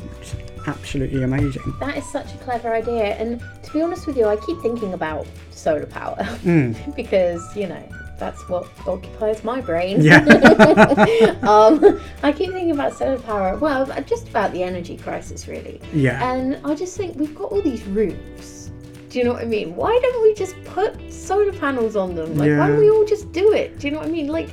Absolutely 0.67 1.23
amazing. 1.23 1.73
That 1.79 1.95
is 1.97 2.05
such 2.05 2.33
a 2.33 2.37
clever 2.39 2.73
idea. 2.73 3.15
And 3.15 3.41
to 3.63 3.71
be 3.71 3.81
honest 3.81 4.05
with 4.07 4.17
you, 4.17 4.25
I 4.25 4.35
keep 4.35 4.59
thinking 4.61 4.93
about 4.93 5.25
solar 5.51 5.85
power 5.85 6.17
Mm, 6.43 6.95
because, 6.95 7.55
you 7.55 7.67
know, 7.67 7.87
that's 8.17 8.47
what 8.49 8.67
occupies 8.87 9.43
my 9.43 9.61
brain. 9.61 10.01
yeah. 10.01 10.19
um, 11.43 11.99
I 12.23 12.31
keep 12.31 12.51
thinking 12.51 12.71
about 12.71 12.93
solar 12.93 13.19
power. 13.19 13.57
Well, 13.57 13.85
just 14.03 14.29
about 14.29 14.51
the 14.53 14.63
energy 14.63 14.97
crisis, 14.97 15.47
really. 15.47 15.81
yeah. 15.93 16.31
And 16.31 16.59
I 16.65 16.75
just 16.75 16.95
think 16.97 17.17
we've 17.17 17.35
got 17.35 17.51
all 17.51 17.61
these 17.61 17.83
roofs. 17.85 18.71
Do 19.09 19.19
you 19.19 19.25
know 19.25 19.33
what 19.33 19.43
I 19.43 19.45
mean? 19.45 19.75
Why 19.75 19.97
don't 20.01 20.23
we 20.23 20.33
just 20.33 20.61
put 20.65 21.11
solar 21.11 21.53
panels 21.53 21.95
on 21.95 22.15
them? 22.15 22.37
Like, 22.37 22.51
why 22.57 22.67
don't 22.67 22.79
we 22.79 22.89
all 22.89 23.05
just 23.05 23.31
do 23.31 23.53
it? 23.53 23.79
Do 23.79 23.87
you 23.87 23.93
know 23.93 23.99
what 23.99 24.09
I 24.09 24.11
mean? 24.11 24.27
Like, 24.27 24.49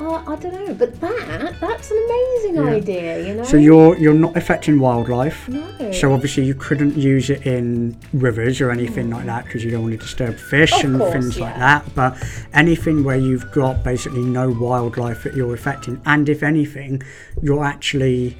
uh, 0.00 0.22
I 0.26 0.36
don't 0.36 0.52
know. 0.66 0.74
But 0.74 1.00
that, 1.00 1.60
that's 1.60 1.90
an 1.90 1.96
amazing 2.06 2.54
Yeah. 2.56 2.62
idea, 2.72 3.26
you 3.28 3.34
know? 3.34 3.42
So 3.44 3.56
you're 3.56 3.96
you're 3.98 4.14
not 4.14 4.36
affecting 4.36 4.78
wildlife. 4.80 5.48
No. 5.48 5.92
So 5.92 6.12
obviously 6.12 6.44
you 6.44 6.54
couldn't 6.54 6.96
use 6.96 7.30
it 7.30 7.46
in 7.46 7.96
rivers 8.12 8.60
or 8.60 8.70
anything 8.70 9.10
like 9.10 9.26
that 9.26 9.44
because 9.44 9.64
you 9.64 9.70
don't 9.70 9.82
want 9.82 9.92
to 9.92 9.98
disturb 9.98 10.36
fish 10.36 10.72
Of 10.72 10.84
and 10.84 10.98
course, 10.98 11.12
things 11.12 11.40
like 11.40 11.56
that. 11.56 11.84
But 11.94 12.16
anything 12.52 13.04
where 13.04 13.16
you've 13.16 13.50
got 13.52 13.82
basically 13.84 14.22
no 14.22 14.50
wildlife 14.50 15.22
that 15.24 15.34
you're 15.34 15.54
affecting, 15.54 16.00
and 16.06 16.28
if 16.28 16.42
anything, 16.42 17.02
you're 17.42 17.64
actually 17.64 18.36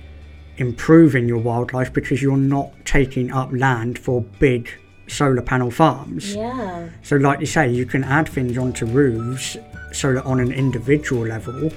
improving 0.56 1.28
your 1.28 1.38
wildlife 1.38 1.92
because 1.92 2.20
you're 2.20 2.36
not 2.36 2.70
taking 2.84 3.30
up 3.32 3.48
land 3.52 3.98
for 3.98 4.22
big 4.40 4.68
solar 5.06 5.40
panel 5.40 5.70
farms. 5.70 6.34
Yeah. 6.34 6.88
So, 7.02 7.16
like 7.16 7.40
you 7.40 7.46
say, 7.46 7.70
you 7.70 7.86
can 7.86 8.04
add 8.04 8.28
things 8.28 8.58
onto 8.58 8.84
roofs 8.84 9.56
so 9.92 10.12
that 10.14 10.24
on 10.24 10.40
an 10.40 10.52
individual 10.52 11.26
level, 11.26 11.70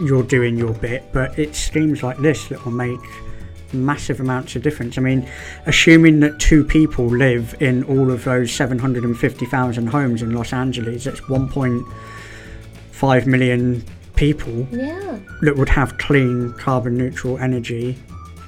you're 0.00 0.22
doing 0.22 0.56
your 0.56 0.72
bit, 0.74 1.04
but 1.12 1.38
it's 1.38 1.58
schemes 1.58 2.02
like 2.02 2.18
this 2.18 2.48
that 2.48 2.64
will 2.64 2.72
make 2.72 2.98
massive 3.72 4.20
amounts 4.20 4.54
of 4.56 4.62
difference. 4.62 4.98
I 4.98 5.00
mean, 5.00 5.28
assuming 5.66 6.20
that 6.20 6.38
two 6.38 6.64
people 6.64 7.06
live 7.06 7.54
in 7.60 7.82
all 7.84 8.10
of 8.10 8.24
those 8.24 8.52
750,000 8.52 9.86
homes 9.88 10.22
in 10.22 10.32
Los 10.32 10.52
Angeles, 10.52 11.04
that's 11.04 11.20
1.5 11.22 13.26
million 13.26 13.82
people 14.16 14.66
Yeah. 14.70 15.18
that 15.42 15.56
would 15.56 15.68
have 15.70 15.98
clean 15.98 16.52
carbon 16.56 16.96
neutral 16.96 17.36
energy 17.38 17.96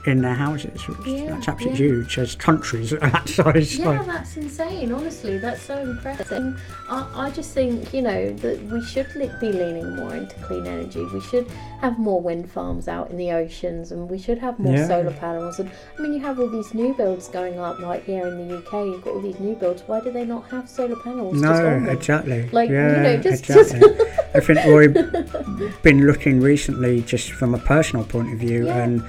in 0.07 0.23
their 0.23 0.35
houses. 0.35 0.81
Yeah, 1.05 1.27
that's 1.31 1.49
absolutely 1.49 1.87
yeah. 1.87 1.93
huge. 1.95 2.19
as 2.19 2.35
countries 2.37 2.91
that 2.93 3.03
are 3.03 3.11
that 3.11 3.29
size. 3.29 3.79
Yeah, 3.79 3.89
like- 3.89 4.07
that's 4.07 4.37
insane. 4.37 4.93
Honestly, 4.93 5.39
that's 5.39 5.63
so 5.63 5.79
impressive. 5.79 6.61
I, 6.89 7.27
I 7.27 7.31
just 7.31 7.53
think 7.53 7.93
you 7.93 8.03
know 8.03 8.33
that 8.33 8.63
we 8.65 8.83
should 8.85 9.07
be 9.15 9.53
leaning 9.53 9.97
more 9.97 10.15
into 10.15 10.35
clean 10.37 10.67
energy. 10.67 11.05
We 11.13 11.21
should 11.21 11.49
have 11.81 11.99
more 11.99 12.21
wind 12.21 12.51
farms 12.51 12.89
out 12.89 13.11
in 13.11 13.17
the 13.17 13.33
oceans, 13.33 13.93
and 13.93 14.09
we 14.09 14.19
should 14.19 14.39
have 14.39 14.59
more 14.59 14.75
Yeah. 14.75 14.87
solar 14.89 15.13
panels. 15.13 15.59
And 15.59 15.71
I 15.99 16.03
mean, 16.03 16.13
you 16.13 16.21
have 16.21 16.39
all 16.41 16.49
these 16.49 16.73
new 16.75 16.95
builds 16.95 17.29
going 17.29 17.59
up, 17.59 17.79
like 17.81 18.05
here 18.05 18.27
in 18.27 18.49
the 18.49 18.57
UK. 18.59 18.73
You've 18.87 19.03
got 19.05 19.15
all 19.15 19.21
these 19.21 19.41
new 19.41 19.55
builds. 19.55 19.83
Why 19.87 20.01
do 20.01 20.11
they 20.13 20.25
not 20.25 20.49
have 20.51 20.69
solar 20.69 20.97
panels? 20.97 21.33
just 21.35 21.43
no, 21.45 21.51
on 21.53 21.85
them? 21.85 21.89
exactly. 21.97 22.49
Like, 22.51 22.71
you 22.71 22.77
know, 22.77 23.17
just- 23.19 23.49
exactly. 23.49 24.07
I 24.35 24.41
think 24.41 24.65
we've 24.67 25.83
been 25.83 26.07
looking 26.07 26.41
recently, 26.41 27.01
just 27.03 27.33
from 27.33 27.55
a 27.55 27.59
personal 27.59 28.05
point 28.05 28.33
of 28.33 28.39
view, 28.39 28.67
Yeah. 28.67 28.83
and 28.85 29.03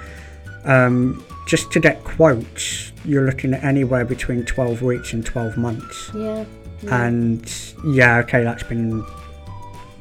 um, 0.67 1.23
just 1.47 1.71
to 1.71 1.79
get 1.79 2.03
quotes, 2.03 2.91
you're 3.05 3.25
looking 3.25 3.53
at 3.53 3.63
anywhere 3.63 4.05
between 4.05 4.45
12 4.45 4.81
weeks 4.81 5.13
and 5.13 5.25
12 5.25 5.57
months. 5.57 6.11
Yeah. 6.13 6.45
yeah. 6.81 7.05
and 7.05 7.73
yeah, 7.85 8.17
okay, 8.19 8.43
that's 8.43 8.63
been 8.63 9.03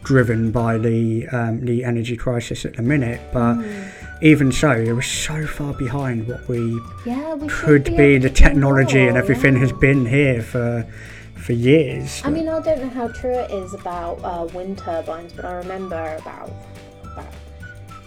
driven 0.02 0.52
by 0.52 0.78
the 0.78 1.26
um, 1.28 1.64
the 1.64 1.82
energy 1.82 2.16
crisis 2.16 2.64
at 2.64 2.74
the 2.76 2.82
minute, 2.82 3.20
but 3.32 3.54
Mm. 3.56 3.90
even 4.22 4.52
so, 4.52 4.70
it 4.70 4.92
was 4.92 5.06
so 5.06 5.46
far 5.46 5.74
behind 5.74 6.28
what 6.28 6.46
we 6.48 6.80
yeah, 7.04 7.34
we 7.34 7.48
could 7.48 7.84
be. 7.84 8.14
able 8.14 8.22
The 8.28 8.30
technology 8.30 9.06
and 9.06 9.16
everything 9.16 9.54
yeah. 9.54 9.60
has 9.60 9.72
been 9.72 10.06
here 10.06 10.42
for 10.42 10.86
for 11.34 11.52
years. 11.52 12.22
I 12.24 12.30
mean, 12.30 12.48
I 12.48 12.60
don't 12.60 12.80
know 12.82 12.88
how 12.88 13.08
true 13.08 13.34
it 13.34 13.50
is 13.50 13.74
about 13.74 14.18
uh, 14.24 14.46
wind 14.52 14.78
turbines, 14.78 15.32
but 15.32 15.44
I 15.44 15.54
remember 15.54 16.16
about 16.20 16.50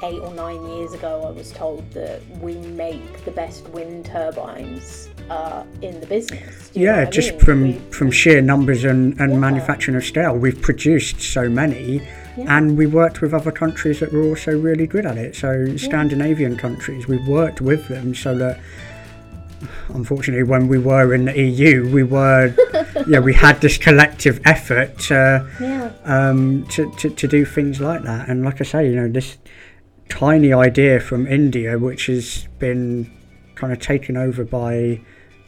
eight 0.03 0.19
or 0.19 0.33
nine 0.33 0.63
years 0.69 0.93
ago, 0.93 1.23
I 1.27 1.31
was 1.31 1.51
told 1.51 1.89
that 1.91 2.21
we 2.39 2.55
make 2.55 3.25
the 3.25 3.31
best 3.31 3.67
wind 3.69 4.05
turbines 4.05 5.09
uh, 5.29 5.63
in 5.81 5.99
the 5.99 6.07
business. 6.07 6.69
Do 6.69 6.79
you 6.79 6.85
know 6.87 6.95
yeah, 6.99 7.05
just 7.09 7.31
mean? 7.31 7.39
from 7.39 7.61
We- 7.63 7.73
from 7.91 8.11
sheer 8.11 8.41
numbers 8.41 8.83
and, 8.85 9.19
and 9.19 9.33
Yeah. 9.33 9.39
manufacturing 9.39 9.97
of 9.97 10.05
scale, 10.05 10.35
we've 10.37 10.61
produced 10.61 11.21
so 11.21 11.49
many. 11.49 12.01
Yeah. 12.37 12.57
And 12.57 12.77
we 12.77 12.85
worked 12.87 13.19
with 13.21 13.33
other 13.33 13.51
countries 13.51 13.99
that 13.99 14.13
were 14.13 14.23
also 14.23 14.57
really 14.57 14.87
good 14.87 15.05
at 15.05 15.17
it. 15.17 15.35
So 15.35 15.75
Scandinavian 15.75 16.55
countries, 16.55 17.07
we 17.07 17.17
worked 17.27 17.59
with 17.59 17.87
them 17.89 18.15
so 18.15 18.37
that 18.37 18.59
unfortunately 19.89 20.43
when 20.43 20.69
we 20.69 20.77
were 20.79 21.13
in 21.13 21.25
the 21.25 21.37
EU, 21.37 21.89
we 21.91 22.03
were 22.03 22.53
yeah, 23.07 23.19
we 23.19 23.33
had 23.33 23.59
this 23.59 23.77
collective 23.77 24.39
effort 24.45 24.97
to, 24.99 25.45
yeah, 25.59 25.91
um, 26.05 26.65
to, 26.69 26.89
to, 26.95 27.09
to 27.09 27.27
do 27.27 27.43
things 27.43 27.81
like 27.81 28.03
that. 28.03 28.29
And 28.29 28.45
like 28.45 28.61
I 28.61 28.63
say, 28.63 28.87
you 28.89 28.95
know, 28.95 29.09
this 29.09 29.37
tiny 30.09 30.51
idea 30.51 30.99
from 30.99 31.27
India, 31.27 31.77
which 31.79 32.07
has 32.07 32.47
been 32.59 33.09
kind 33.55 33.71
of 33.71 33.79
taken 33.79 34.17
over 34.17 34.43
by 34.43 34.99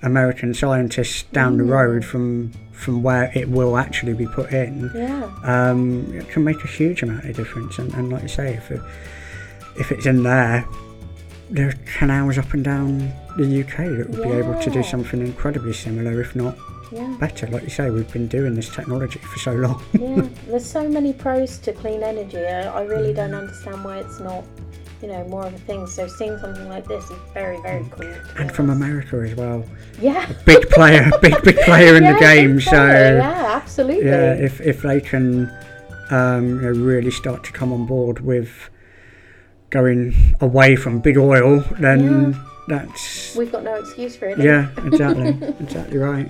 American 0.03 0.53
scientists 0.53 1.23
down 1.23 1.57
the 1.57 1.63
road 1.63 2.03
from 2.03 2.51
from 2.71 3.03
where 3.03 3.31
it 3.35 3.47
will 3.47 3.77
actually 3.77 4.13
be 4.13 4.25
put 4.25 4.51
in, 4.51 4.89
yeah, 4.95 5.31
um, 5.43 6.11
it 6.15 6.27
can 6.29 6.43
make 6.43 6.63
a 6.63 6.67
huge 6.67 7.03
amount 7.03 7.23
of 7.23 7.35
difference. 7.35 7.77
And, 7.77 7.93
and 7.93 8.11
like 8.11 8.23
you 8.23 8.27
say, 8.27 8.55
if 8.55 8.71
it, 8.71 8.81
if 9.79 9.91
it's 9.91 10.07
in 10.07 10.23
there, 10.23 10.67
there 11.51 11.69
are 11.69 11.73
canals 11.85 12.39
up 12.39 12.51
and 12.53 12.63
down 12.63 13.13
the 13.37 13.61
UK 13.61 13.77
that 13.77 14.09
would 14.09 14.23
be 14.23 14.31
able 14.31 14.59
to 14.59 14.69
do 14.71 14.81
something 14.81 15.21
incredibly 15.21 15.73
similar, 15.73 16.19
if 16.19 16.35
not 16.35 16.57
yeah. 16.91 17.15
better. 17.19 17.47
Like 17.47 17.63
you 17.63 17.69
say, 17.69 17.89
we've 17.89 18.11
been 18.11 18.27
doing 18.27 18.55
this 18.55 18.69
technology 18.69 19.19
for 19.19 19.39
so 19.39 19.53
long. 19.53 19.83
yeah, 19.93 20.27
there's 20.47 20.65
so 20.65 20.87
many 20.87 21.13
pros 21.13 21.57
to 21.59 21.73
clean 21.73 22.03
energy. 22.03 22.37
I, 22.39 22.67
I 22.67 22.83
really 22.83 23.13
don't 23.13 23.33
understand 23.33 23.83
why 23.83 23.99
it's 23.99 24.19
not, 24.19 24.43
you 25.01 25.07
know, 25.07 25.23
more 25.27 25.45
of 25.47 25.53
a 25.53 25.57
thing. 25.59 25.87
So 25.87 26.07
seeing 26.07 26.37
something 26.39 26.67
like 26.69 26.87
this 26.87 27.03
is 27.05 27.17
very, 27.33 27.59
very 27.61 27.83
cool. 27.91 28.03
to 28.11 28.21
be 28.35 28.39
and 28.41 28.51
from. 28.51 28.69
America 28.69 29.17
as 29.27 29.35
well. 29.35 29.63
yeah, 29.99 30.31
Big 30.45 30.69
player, 30.69 31.09
big 31.21 31.41
big 31.43 31.57
player 31.61 31.95
in 31.95 32.03
Yeah, 32.07 32.13
the 32.13 32.19
game. 32.19 32.59
So 32.61 32.71
player, 32.71 33.17
yeah, 33.17 33.49
absolutely. 33.61 34.05
yeah, 34.05 34.33
if 34.33 34.61
if 34.61 34.81
they 34.81 35.01
can 35.01 35.51
um, 36.11 36.47
you 36.47 36.61
know, 36.61 36.71
really 36.71 37.11
start 37.11 37.43
to 37.45 37.51
come 37.51 37.71
on 37.73 37.85
board 37.85 38.19
with 38.19 38.69
going 39.69 40.13
away 40.41 40.75
from 40.75 40.99
big 40.99 41.17
oil, 41.17 41.63
then 41.79 42.35
that's 42.67 43.35
We've 43.35 43.51
got 43.51 43.63
no 43.63 43.75
excuse 43.75 44.15
for 44.17 44.25
it. 44.27 44.37
yeah, 44.39 44.69
exactly, 44.85 45.29
exactly 45.59 45.97
right. 45.97 46.29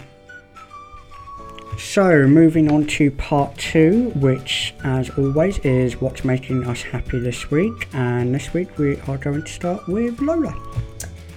So, 1.81 2.25
moving 2.25 2.71
on 2.71 2.85
to 2.87 3.11
part 3.11 3.57
two, 3.57 4.11
which, 4.15 4.73
as 4.85 5.09
always, 5.17 5.57
is 5.59 5.99
what's 5.99 6.23
making 6.23 6.65
us 6.65 6.81
happy 6.81 7.19
this 7.19 7.51
week. 7.51 7.89
And 7.91 8.33
this 8.33 8.53
week 8.53 8.77
we 8.77 8.97
are 9.07 9.17
going 9.17 9.43
to 9.43 9.51
start 9.51 9.85
with 9.89 10.21
Lola. 10.21 10.55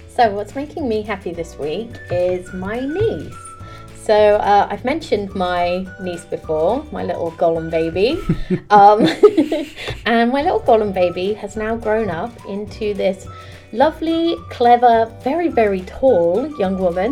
So, 0.07 0.31
what's 0.33 0.55
making 0.55 0.87
me 0.87 1.01
happy 1.01 1.33
this 1.33 1.57
week 1.57 1.89
is 2.09 2.53
my 2.53 2.79
niece. 2.79 3.35
So, 3.97 4.13
uh, 4.13 4.67
I've 4.69 4.85
mentioned 4.85 5.35
my 5.35 5.85
niece 5.99 6.23
before, 6.23 6.85
my 6.89 7.03
little 7.03 7.31
Gollum 7.33 7.69
baby. 7.69 8.17
um, 8.69 9.01
and 10.05 10.31
my 10.31 10.41
little 10.41 10.61
Gollum 10.61 10.93
baby 10.93 11.33
has 11.33 11.57
now 11.57 11.75
grown 11.75 12.09
up 12.09 12.31
into 12.45 12.93
this 12.93 13.27
lovely, 13.73 14.37
clever, 14.51 15.11
very, 15.21 15.49
very 15.49 15.81
tall 15.81 16.47
young 16.57 16.77
woman 16.77 17.11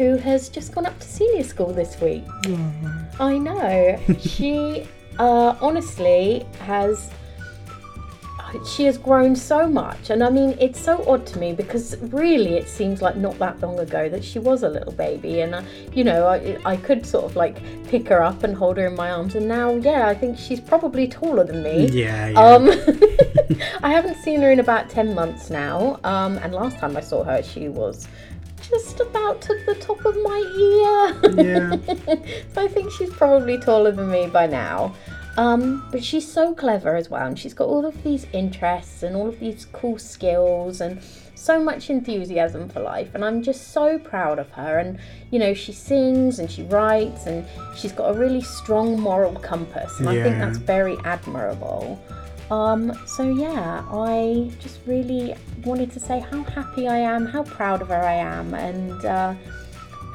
who 0.00 0.16
has 0.16 0.48
just 0.48 0.72
gone 0.74 0.86
up 0.86 0.98
to 0.98 1.06
senior 1.06 1.44
school 1.44 1.74
this 1.74 2.00
week. 2.00 2.24
I 3.20 3.36
know. 3.36 4.00
she 4.18 4.88
uh, 5.18 5.54
honestly 5.60 6.46
has 6.60 7.10
she 8.66 8.84
has 8.84 8.98
grown 8.98 9.36
so 9.36 9.68
much 9.68 10.10
and 10.10 10.24
i 10.24 10.28
mean 10.28 10.56
it's 10.58 10.80
so 10.80 11.08
odd 11.08 11.24
to 11.24 11.38
me 11.38 11.52
because 11.52 11.96
really 12.10 12.54
it 12.54 12.68
seems 12.68 13.00
like 13.00 13.16
not 13.16 13.38
that 13.38 13.60
long 13.60 13.78
ago 13.78 14.08
that 14.08 14.24
she 14.24 14.40
was 14.40 14.64
a 14.64 14.68
little 14.68 14.90
baby 14.94 15.42
and 15.42 15.54
uh, 15.54 15.62
you 15.92 16.02
know 16.02 16.26
I, 16.26 16.58
I 16.64 16.76
could 16.76 17.06
sort 17.06 17.26
of 17.26 17.36
like 17.36 17.62
pick 17.86 18.08
her 18.08 18.20
up 18.20 18.42
and 18.42 18.52
hold 18.52 18.76
her 18.78 18.88
in 18.88 18.96
my 18.96 19.12
arms 19.12 19.36
and 19.36 19.46
now 19.46 19.76
yeah 19.76 20.08
i 20.08 20.14
think 20.14 20.36
she's 20.36 20.58
probably 20.58 21.06
taller 21.06 21.44
than 21.44 21.62
me 21.62 21.86
Yeah, 21.90 22.30
yeah. 22.30 22.40
um, 22.40 22.68
I 23.84 23.90
haven't 23.92 24.16
seen 24.16 24.40
her 24.42 24.50
in 24.50 24.58
about 24.60 24.88
10 24.90 25.14
months 25.14 25.50
now. 25.50 25.98
Um, 26.04 26.38
and 26.38 26.54
last 26.54 26.78
time 26.78 26.96
I 26.96 27.00
saw 27.00 27.24
her, 27.24 27.42
she 27.42 27.68
was 27.68 28.06
just 28.62 29.00
about 29.00 29.40
to 29.42 29.54
the 29.66 29.74
top 29.76 30.04
of 30.04 30.16
my 30.22 30.38
ear. 30.56 31.34
yeah. 31.44 32.14
so 32.54 32.62
I 32.62 32.68
think 32.68 32.90
she's 32.92 33.10
probably 33.10 33.58
taller 33.58 33.92
than 33.92 34.10
me 34.10 34.26
by 34.26 34.46
now. 34.46 34.94
Um, 35.36 35.88
but 35.90 36.02
she's 36.04 36.30
so 36.30 36.54
clever 36.54 36.96
as 36.96 37.08
well, 37.08 37.26
and 37.26 37.38
she's 37.38 37.54
got 37.54 37.68
all 37.68 37.86
of 37.86 38.02
these 38.02 38.26
interests 38.32 39.02
and 39.02 39.16
all 39.16 39.28
of 39.28 39.38
these 39.40 39.66
cool 39.72 39.98
skills 39.98 40.80
and 40.80 41.00
so 41.34 41.62
much 41.62 41.88
enthusiasm 41.88 42.68
for 42.68 42.80
life. 42.80 43.14
And 43.14 43.24
I'm 43.24 43.42
just 43.42 43.72
so 43.72 43.98
proud 43.98 44.38
of 44.38 44.50
her. 44.50 44.78
And 44.78 44.98
you 45.30 45.38
know, 45.38 45.54
she 45.54 45.72
sings 45.72 46.38
and 46.38 46.50
she 46.50 46.64
writes, 46.64 47.26
and 47.26 47.46
she's 47.76 47.92
got 47.92 48.14
a 48.14 48.18
really 48.18 48.42
strong 48.42 49.00
moral 49.00 49.34
compass, 49.36 49.98
and 49.98 50.08
I 50.08 50.22
think 50.22 50.38
that's 50.38 50.58
very 50.58 50.96
admirable. 51.04 51.98
Um, 52.50 52.92
so 53.06 53.22
yeah, 53.22 53.84
I 53.90 54.50
just 54.58 54.80
really 54.86 55.34
wanted 55.64 55.90
to 55.92 56.00
say 56.00 56.20
how 56.20 56.42
happy 56.42 56.88
I 56.88 56.98
am, 56.98 57.26
how 57.26 57.44
proud 57.44 57.80
of 57.80 57.88
her 57.88 58.02
I 58.02 58.14
am, 58.14 58.54
and 58.54 59.04
uh, 59.04 59.34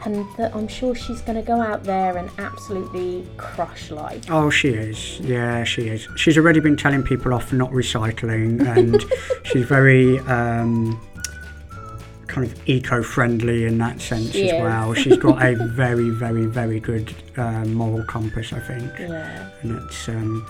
and 0.06 0.26
that 0.38 0.54
I'm 0.54 0.68
sure 0.68 0.94
she's 0.94 1.22
going 1.22 1.38
to 1.38 1.42
go 1.42 1.62
out 1.62 1.84
there 1.84 2.18
and 2.18 2.30
absolutely 2.38 3.26
crush 3.38 3.90
life. 3.90 4.26
Oh, 4.30 4.50
she 4.50 4.70
is. 4.70 5.20
Yeah, 5.22 5.64
she 5.64 5.88
is. 5.88 6.08
She's 6.18 6.38
already 6.38 6.60
been 6.60 6.76
telling 6.78 7.04
people 7.04 7.34
off 7.34 7.46
for 7.50 7.56
not 7.56 7.72
recycling, 7.72 8.66
and 8.68 9.04
she's 9.46 9.66
very 9.66 10.20
um, 10.20 11.00
kind 12.28 12.46
of 12.46 12.70
eco-friendly 12.70 13.64
in 13.66 13.78
that 13.78 14.02
sense 14.02 14.32
She 14.34 14.50
as 14.50 14.58
is. 14.58 14.62
well. 14.62 14.94
She's 14.94 15.18
got 15.18 15.42
a 15.44 15.56
very, 15.70 16.10
very, 16.10 16.46
very 16.46 16.80
good 16.82 17.16
uh, 17.38 17.64
moral 17.66 18.04
compass, 18.04 18.52
I 18.52 18.60
think, 18.60 18.92
Yeah, 19.00 19.50
and 19.62 19.72
it's 19.84 20.10
um, 20.10 20.46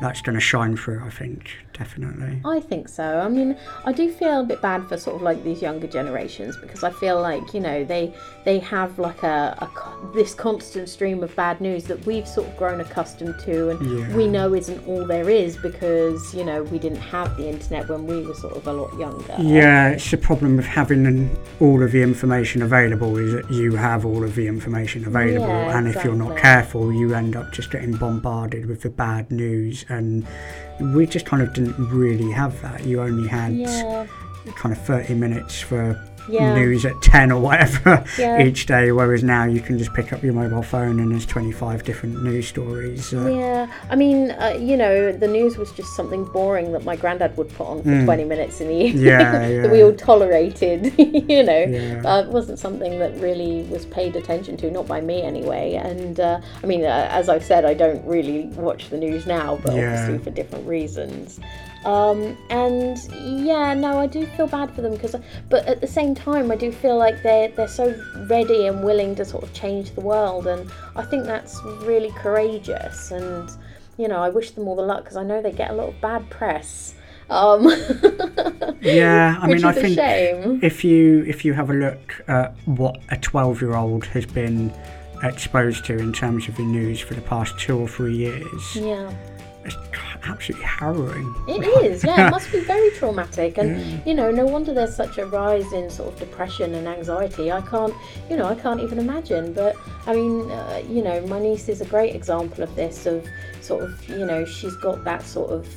that's 0.00 0.20
going 0.20 0.34
to 0.34 0.40
shine 0.40 0.76
through. 0.76 1.02
I 1.04 1.10
think 1.10 1.50
definitely. 1.72 2.40
I 2.44 2.60
think 2.60 2.88
so. 2.88 3.20
I 3.20 3.28
mean, 3.28 3.56
I 3.84 3.92
do 3.92 4.10
feel 4.10 4.40
a 4.40 4.44
bit 4.44 4.60
bad 4.62 4.86
for 4.88 4.96
sort 4.96 5.16
of 5.16 5.22
like 5.22 5.42
these 5.44 5.60
younger 5.60 5.86
generations 5.88 6.56
because 6.56 6.84
I 6.84 6.90
feel 6.90 7.20
like 7.20 7.52
you 7.54 7.60
know 7.60 7.84
they 7.84 8.14
they 8.44 8.58
have 8.60 8.98
like 8.98 9.22
a, 9.22 9.56
a 9.60 10.14
this 10.14 10.34
constant 10.34 10.88
stream 10.88 11.22
of 11.22 11.34
bad 11.36 11.60
news 11.60 11.84
that 11.84 12.04
we've 12.06 12.28
sort 12.28 12.46
of 12.48 12.56
grown 12.56 12.80
accustomed 12.80 13.38
to, 13.40 13.70
and 13.70 13.98
Yeah. 14.00 14.16
we 14.16 14.26
know 14.28 14.54
isn't 14.54 14.86
all 14.86 15.06
there 15.06 15.28
is 15.30 15.56
because 15.56 16.34
you 16.34 16.44
know 16.44 16.62
we 16.64 16.78
didn't 16.78 17.00
have 17.00 17.36
the 17.36 17.48
internet 17.48 17.88
when 17.88 18.06
we 18.06 18.22
were 18.22 18.34
sort 18.34 18.56
of 18.56 18.66
a 18.66 18.72
lot 18.72 18.96
younger. 18.98 19.34
Yeah, 19.38 19.90
it's 19.90 20.10
the 20.10 20.16
problem 20.18 20.56
with 20.56 20.66
having 20.66 21.06
an- 21.06 21.36
all 21.60 21.82
of 21.82 21.92
the 21.92 22.02
information 22.02 22.62
available 22.62 23.16
is 23.16 23.32
that 23.32 23.50
you 23.50 23.74
have 23.76 24.04
all 24.04 24.22
of 24.24 24.34
the 24.34 24.46
information 24.46 25.04
available, 25.06 25.46
Yeah, 25.48 25.78
and 25.78 25.88
if 25.88 26.04
you're 26.04 26.14
not 26.14 26.36
careful, 26.36 26.92
you 26.92 27.14
end 27.14 27.36
up 27.36 27.52
just 27.52 27.70
getting 27.70 27.92
bombarded 27.96 28.66
with 28.66 28.82
the 28.82 28.90
bad 28.90 29.30
news. 29.30 29.83
And 29.88 30.26
we 30.80 31.06
just 31.06 31.26
kind 31.26 31.42
of 31.42 31.52
didn't 31.52 31.78
really 31.90 32.30
have 32.32 32.60
that. 32.62 32.84
You 32.84 33.00
only 33.02 33.28
had 33.28 33.52
Yeah. 33.54 34.06
kind 34.56 34.74
of 34.74 34.80
30 34.82 35.14
minutes 35.14 35.60
for 35.60 36.00
Yeah. 36.28 36.54
news 36.54 36.84
at 36.86 37.00
10 37.02 37.32
or 37.32 37.40
whatever 37.40 38.04
Yeah. 38.18 38.42
each 38.42 38.66
day, 38.66 38.92
whereas 38.92 39.22
now 39.22 39.44
you 39.44 39.60
can 39.60 39.78
just 39.78 39.92
pick 39.94 40.12
up 40.12 40.22
your 40.22 40.32
mobile 40.32 40.62
phone 40.62 40.98
and 41.00 41.12
there's 41.12 41.26
25 41.26 41.84
different 41.84 42.22
news 42.22 42.48
stories. 42.48 43.12
Uh, 43.12 43.26
Yeah, 43.28 43.66
I 43.90 43.96
mean, 43.96 44.30
uh, 44.32 44.56
you 44.58 44.76
know, 44.76 45.12
the 45.12 45.28
news 45.28 45.56
was 45.58 45.70
just 45.72 45.94
something 45.96 46.24
boring 46.26 46.72
that 46.72 46.84
my 46.84 46.96
granddad 46.96 47.36
would 47.36 47.48
put 47.50 47.66
on 47.66 47.82
for 47.82 48.04
20 48.04 48.24
minutes 48.24 48.60
in 48.60 48.68
the 48.68 48.74
evening 48.74 49.02
Mm. 49.04 49.06
Yeah, 49.06 49.32
that 49.62 49.70
we 49.70 49.82
all 49.82 49.92
tolerated, 49.94 50.92
you 50.98 51.42
know. 51.42 51.64
Yeah. 51.64 52.02
Uh, 52.04 52.20
it 52.22 52.28
wasn't 52.28 52.58
something 52.58 52.98
that 52.98 53.14
really 53.18 53.62
was 53.64 53.86
paid 53.86 54.16
attention 54.16 54.56
to, 54.58 54.70
not 54.70 54.86
by 54.86 55.00
me 55.00 55.22
anyway. 55.22 55.74
And 55.74 56.20
uh, 56.20 56.40
I 56.62 56.66
mean, 56.66 56.84
uh, 56.84 57.08
as 57.10 57.28
I've 57.28 57.44
said, 57.44 57.64
I 57.64 57.74
don't 57.74 58.04
really 58.06 58.46
watch 58.56 58.88
the 58.90 58.96
news 58.98 59.26
now, 59.26 59.58
but 59.62 59.74
Yeah. 59.74 59.90
obviously 59.92 60.18
for 60.24 60.30
different 60.30 60.66
reasons. 60.66 61.38
Um, 61.84 62.36
and 62.50 62.96
yeah, 63.12 63.74
no, 63.74 63.98
I 63.98 64.06
do 64.06 64.26
feel 64.36 64.46
bad 64.46 64.74
for 64.74 64.80
them 64.82 64.92
because, 64.94 65.14
but 65.50 65.66
at 65.66 65.80
the 65.80 65.86
same 65.86 66.14
time, 66.14 66.50
I 66.50 66.56
do 66.56 66.72
feel 66.72 66.96
like 66.96 67.22
they're 67.22 67.48
they're 67.48 67.68
so 67.68 67.94
ready 68.28 68.66
and 68.66 68.82
willing 68.82 69.14
to 69.16 69.24
sort 69.24 69.42
of 69.44 69.52
change 69.52 69.90
the 69.92 70.00
world, 70.00 70.46
and 70.46 70.70
I 70.96 71.02
think 71.04 71.24
that's 71.24 71.60
really 71.82 72.10
courageous. 72.12 73.10
And 73.10 73.50
you 73.98 74.08
know, 74.08 74.22
I 74.22 74.30
wish 74.30 74.52
them 74.52 74.66
all 74.66 74.76
the 74.76 74.82
luck 74.82 75.04
because 75.04 75.16
I 75.16 75.22
know 75.24 75.42
they 75.42 75.52
get 75.52 75.70
a 75.70 75.74
lot 75.74 75.88
of 75.90 76.00
bad 76.00 76.28
press. 76.30 76.94
Um, 77.30 77.66
Yeah, 78.80 79.38
I 79.40 79.46
mean, 79.46 79.64
I 79.64 79.72
think 79.72 79.94
shame. 79.94 80.60
if 80.62 80.84
you 80.84 81.24
if 81.26 81.44
you 81.44 81.52
have 81.54 81.70
a 81.70 81.74
look 81.74 82.22
at 82.28 82.54
what 82.66 82.98
a 83.10 83.16
12 83.16 83.60
year 83.62 83.74
old 83.76 84.04
has 84.06 84.26
been 84.26 84.72
exposed 85.22 85.84
to 85.86 85.96
in 85.98 86.12
terms 86.12 86.48
of 86.48 86.56
the 86.56 86.62
news 86.64 87.00
for 87.00 87.14
the 87.14 87.22
past 87.22 87.58
two 87.58 87.78
or 87.78 87.88
three 87.88 88.14
years, 88.16 88.76
Yeah. 88.76 89.10
It's 89.64 89.76
absolutely 90.24 90.66
harrowing. 90.66 91.34
It 91.48 91.62
is, 91.84 92.04
yeah. 92.04 92.26
It 92.28 92.30
must 92.30 92.50
be 92.52 92.60
very 92.74 92.90
traumatic, 92.92 93.58
and 93.58 94.04
you 94.06 94.14
know, 94.14 94.30
no 94.30 94.44
wonder 94.46 94.72
there's 94.74 94.94
such 94.94 95.18
a 95.18 95.26
rise 95.26 95.72
in 95.72 95.90
sort 95.90 96.12
of 96.12 96.18
depression 96.18 96.74
and 96.74 96.86
anxiety. 96.88 97.50
I 97.52 97.60
can't, 97.62 97.94
you 98.30 98.36
know, 98.36 98.46
I 98.46 98.54
can't 98.54 98.80
even 98.80 98.98
imagine. 98.98 99.52
But 99.52 99.76
I 100.06 100.14
mean, 100.14 100.50
uh, 100.50 100.82
you 100.88 101.02
know, 101.02 101.20
my 101.26 101.38
niece 101.40 101.68
is 101.68 101.80
a 101.80 101.86
great 101.86 102.14
example 102.14 102.62
of 102.62 102.74
this. 102.76 103.06
Of 103.06 103.26
sort 103.60 103.84
of, 103.84 104.08
you 104.08 104.24
know, 104.26 104.44
she's 104.44 104.76
got 104.76 105.04
that 105.04 105.22
sort 105.22 105.50
of. 105.50 105.68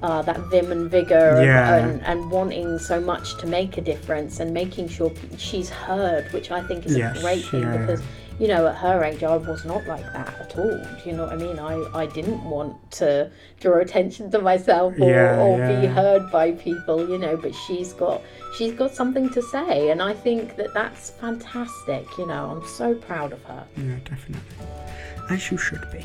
Uh, 0.00 0.22
that 0.22 0.38
vim 0.42 0.70
and 0.70 0.88
vigor 0.88 1.42
Yeah. 1.44 1.74
and, 1.74 1.90
and, 2.02 2.20
and 2.20 2.30
wanting 2.30 2.78
so 2.78 3.00
much 3.00 3.36
to 3.38 3.48
make 3.48 3.78
a 3.78 3.80
difference 3.80 4.38
and 4.38 4.54
making 4.54 4.86
sure 4.86 5.10
she's 5.36 5.70
heard, 5.70 6.32
which 6.32 6.52
I 6.52 6.62
think 6.62 6.86
is 6.86 6.96
Yes, 6.96 7.18
a 7.18 7.20
great 7.20 7.44
thing 7.46 7.62
yeah. 7.62 7.76
because 7.78 8.00
you 8.38 8.46
know, 8.46 8.68
at 8.68 8.76
her 8.76 9.02
age, 9.02 9.24
I 9.24 9.36
was 9.36 9.64
not 9.64 9.84
like 9.86 10.04
that 10.12 10.28
at 10.40 10.56
all. 10.56 10.78
Do 10.78 11.02
you 11.04 11.12
know 11.12 11.24
what 11.24 11.32
I 11.32 11.36
mean? 11.36 11.58
I, 11.58 11.74
I 11.94 12.06
didn't 12.06 12.42
want 12.44 12.90
to 12.92 13.30
draw 13.58 13.78
attention 13.80 14.30
to 14.30 14.40
myself 14.40 14.94
or, 14.98 15.10
Yeah, 15.10 15.40
or 15.40 15.56
be 15.80 15.86
heard 15.86 16.30
by 16.30 16.52
people, 16.52 17.08
you 17.08 17.18
know. 17.18 17.36
But 17.36 17.54
she's 17.54 17.92
got 17.92 18.22
she's 18.56 18.74
got 18.74 18.94
something 18.94 19.28
to 19.30 19.42
say, 19.42 19.90
and 19.90 20.00
I 20.00 20.14
think 20.14 20.56
that 20.56 20.72
that's 20.72 21.10
fantastic. 21.10 22.06
You 22.16 22.26
know, 22.26 22.50
I'm 22.50 22.66
so 22.68 22.94
proud 22.94 23.32
of 23.32 23.42
her. 23.44 23.66
Yeah, 23.76 23.96
definitely. 24.04 24.40
As 25.30 25.50
you 25.50 25.58
should 25.58 25.90
be. 25.90 26.04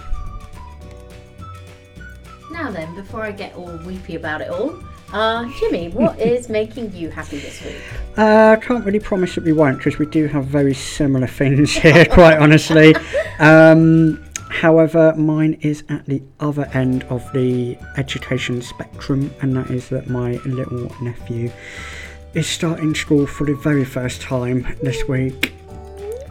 Now 2.52 2.72
then, 2.72 2.94
before 2.96 3.22
I 3.22 3.32
get 3.32 3.56
all 3.56 3.78
weepy 3.86 4.16
about 4.16 4.42
it 4.42 4.50
all, 4.50 4.78
uh, 5.13 5.48
Jimmy, 5.60 5.89
what 5.89 6.20
is 6.20 6.50
making 6.50 6.91
you 6.93 7.10
happy 7.10 7.38
this 7.38 7.63
week? 7.63 7.82
Uh, 8.17 8.58
I 8.58 8.65
can't 8.65 8.84
really 8.84 9.00
promise 9.00 9.36
that 9.36 9.43
we 9.43 9.53
won't 9.53 9.77
because 9.77 10.00
we 10.00 10.08
do 10.08 10.25
have 10.27 10.46
very 10.46 10.74
similar 10.74 11.27
things 11.27 11.72
here, 11.75 12.05
quite 12.05 12.39
honestly. 12.39 12.96
Um, 13.39 14.24
however, 14.50 15.13
mine 15.15 15.60
is 15.62 15.84
at 15.89 16.05
the 16.08 16.22
other 16.39 16.67
end 16.74 17.03
of 17.05 17.32
the 17.32 17.77
education 17.98 18.62
spectrum, 18.62 19.32
and 19.41 19.55
that 19.55 19.70
is 19.70 19.88
that 19.89 20.10
my 20.10 20.34
little 20.46 20.91
nephew 21.00 21.51
is 22.34 22.48
starting 22.48 22.96
school 22.96 23.27
for 23.27 23.46
the 23.46 23.53
very 23.55 23.86
first 23.86 24.20
time 24.20 24.75
this 24.82 25.08
week. 25.08 25.53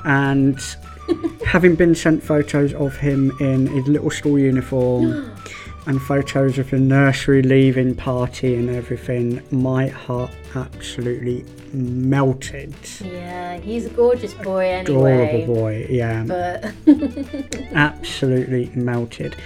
And 0.04 0.60
having 1.46 1.76
been 1.76 1.94
sent 1.94 2.20
photos 2.20 2.74
of 2.74 2.96
him 2.96 3.30
in 3.38 3.68
his 3.68 3.86
little 3.86 4.10
school 4.10 4.40
uniform 4.40 5.30
and 5.86 6.00
photos 6.00 6.58
of 6.58 6.70
the 6.70 6.78
nursery 6.78 7.42
leaving 7.42 7.94
party 7.94 8.54
and 8.54 8.70
everything, 8.70 9.42
my 9.50 9.88
heart 9.88 10.30
absolutely 10.54 11.44
melted. 11.72 12.74
Yeah, 13.00 13.58
he's 13.58 13.86
a 13.86 13.90
gorgeous 13.90 14.34
boy 14.34 14.66
anyway. 14.66 15.14
Adorable 15.14 15.54
boy, 15.54 15.86
yeah, 15.88 16.24
But 16.24 16.72
absolutely 17.72 18.70
melted. 18.74 19.36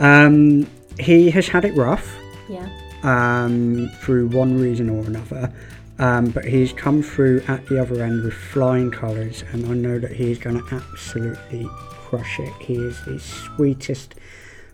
Um, 0.00 0.68
he 0.98 1.30
has 1.30 1.48
had 1.48 1.64
it 1.64 1.74
rough 1.74 2.14
yeah, 2.48 2.68
um, 3.02 3.90
through 4.00 4.28
one 4.28 4.58
reason 4.60 4.90
or 4.90 5.04
another. 5.04 5.52
Um, 5.98 6.30
but 6.30 6.46
he's 6.46 6.72
come 6.72 7.02
through 7.02 7.42
at 7.46 7.66
the 7.66 7.78
other 7.78 8.02
end 8.02 8.24
with 8.24 8.32
flying 8.32 8.90
colours, 8.90 9.44
and 9.52 9.66
I 9.66 9.74
know 9.74 9.98
that 9.98 10.12
he's 10.12 10.38
going 10.38 10.58
to 10.58 10.74
absolutely 10.74 11.68
crush 12.10 12.40
it. 12.40 12.54
He 12.58 12.76
is 12.76 13.04
the 13.04 13.20
sweetest, 13.20 14.14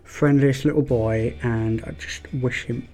friendliest 0.07 0.65
little 0.65 0.81
boy, 0.81 1.35
and 1.43 1.83
I 1.85 1.91
just 1.91 2.21
wish 2.33 2.65
him 2.65 2.87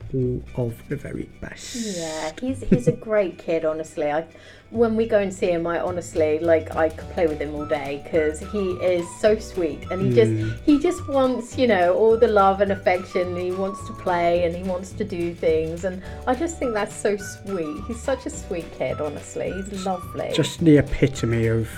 all 0.55 0.67
of 0.67 0.89
the 0.89 0.95
very 0.95 1.29
best. 1.41 1.75
Yeah, 1.97 2.31
he's 2.41 2.61
he's 2.63 2.87
a 2.87 2.91
great 2.91 3.37
kid. 3.37 3.63
Honestly, 3.65 4.11
I 4.11 4.25
when 4.71 4.95
we 4.95 5.05
go 5.07 5.19
and 5.19 5.31
see 5.31 5.51
him, 5.51 5.67
I 5.67 5.79
honestly 5.79 6.39
like 6.39 6.75
I 6.75 6.89
could 6.89 7.09
play 7.11 7.27
with 7.27 7.39
him 7.39 7.53
all 7.55 7.65
day 7.65 8.01
because 8.03 8.39
he 8.39 8.71
is 8.93 9.05
so 9.21 9.37
sweet 9.37 9.81
and 9.91 10.01
he 10.01 10.09
Mm. 10.09 10.15
just 10.15 10.63
he 10.65 10.79
just 10.79 11.07
wants 11.07 11.57
you 11.57 11.67
know 11.67 11.93
all 11.93 12.17
the 12.17 12.27
love 12.27 12.61
and 12.61 12.71
affection. 12.71 13.27
And 13.27 13.37
he 13.37 13.51
wants 13.51 13.85
to 13.87 13.93
play 13.93 14.43
and 14.43 14.55
he 14.55 14.63
wants 14.63 14.91
to 14.93 15.03
do 15.03 15.33
things, 15.35 15.85
and 15.85 16.01
I 16.27 16.33
just 16.35 16.57
think 16.57 16.73
that's 16.73 16.95
so 16.95 17.15
sweet. 17.17 17.77
He's 17.87 18.01
such 18.01 18.25
a 18.25 18.29
sweet 18.31 18.69
kid. 18.77 18.99
Honestly, 18.99 19.51
he's 19.69 19.85
lovely. 19.85 20.31
Just 20.33 20.59
the 20.65 20.77
epitome 20.79 21.47
of 21.47 21.69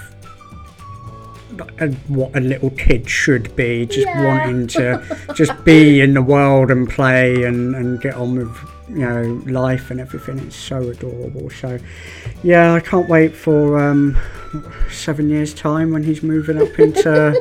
what 2.07 2.35
a 2.35 2.39
little 2.39 2.69
kid 2.71 3.09
should 3.09 3.55
be, 3.55 3.85
just 3.85 4.05
Yeah. 4.07 4.23
wanting 4.25 4.67
to 4.67 5.17
just 5.35 5.63
be 5.63 6.01
in 6.01 6.13
the 6.13 6.21
world 6.21 6.71
and 6.71 6.89
play 6.89 7.43
and, 7.43 7.75
and 7.75 7.99
get 8.01 8.15
on 8.15 8.35
with 8.37 8.55
you 8.89 8.97
know 8.99 9.41
life 9.45 9.89
and 9.91 9.99
everything. 9.99 10.39
It's 10.39 10.55
so 10.55 10.77
adorable. 10.89 11.49
So 11.49 11.79
yeah, 12.43 12.73
I 12.73 12.79
can't 12.79 13.09
wait 13.09 13.35
for 13.35 13.79
um, 13.79 14.17
seven 14.91 15.29
years 15.29 15.53
time 15.53 15.91
when 15.91 16.03
he's 16.03 16.21
moving 16.23 16.61
up 16.61 16.77
into 16.79 17.33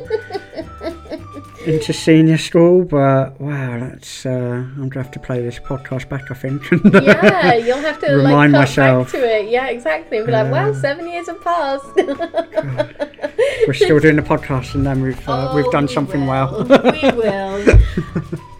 into 1.66 1.92
senior 1.92 2.38
school. 2.38 2.85
But 2.85 3.38
wow, 3.40 3.79
that's 3.81 4.24
uh, 4.24 4.31
I'm 4.31 4.88
gonna 4.88 5.05
have 5.05 5.12
to 5.12 5.20
play 5.20 5.42
this 5.42 5.59
podcast 5.59 6.09
back. 6.09 6.31
I 6.31 6.35
think. 6.35 6.72
uh, 6.72 7.00
yeah, 7.03 7.55
you'll 7.55 7.79
have 7.79 8.00
to 8.00 8.16
Remind 8.16 8.53
like 8.53 8.62
myself. 8.62 9.12
back 9.12 9.20
to 9.20 9.37
it. 9.40 9.50
Yeah, 9.50 9.66
exactly. 9.66 10.18
And 10.18 10.27
be 10.27 10.33
like, 10.33 10.50
well, 10.50 10.72
seven 10.74 11.07
years 11.09 11.27
have 11.27 11.42
passed. 11.42 13.11
We're 13.66 13.73
still 13.75 13.99
doing 14.01 14.16
the 14.16 14.23
podcast, 14.23 14.75
and 14.75 14.85
then 14.87 15.01
we've 15.03 15.29
uh, 15.29 15.53
we've 15.55 15.66
Oh, 15.66 15.70
done 15.70 15.87
we 15.87 15.92
something 15.92 16.27
will. 16.27 16.64
well. 16.66 16.92
we 16.92 17.11
will. 17.16 17.79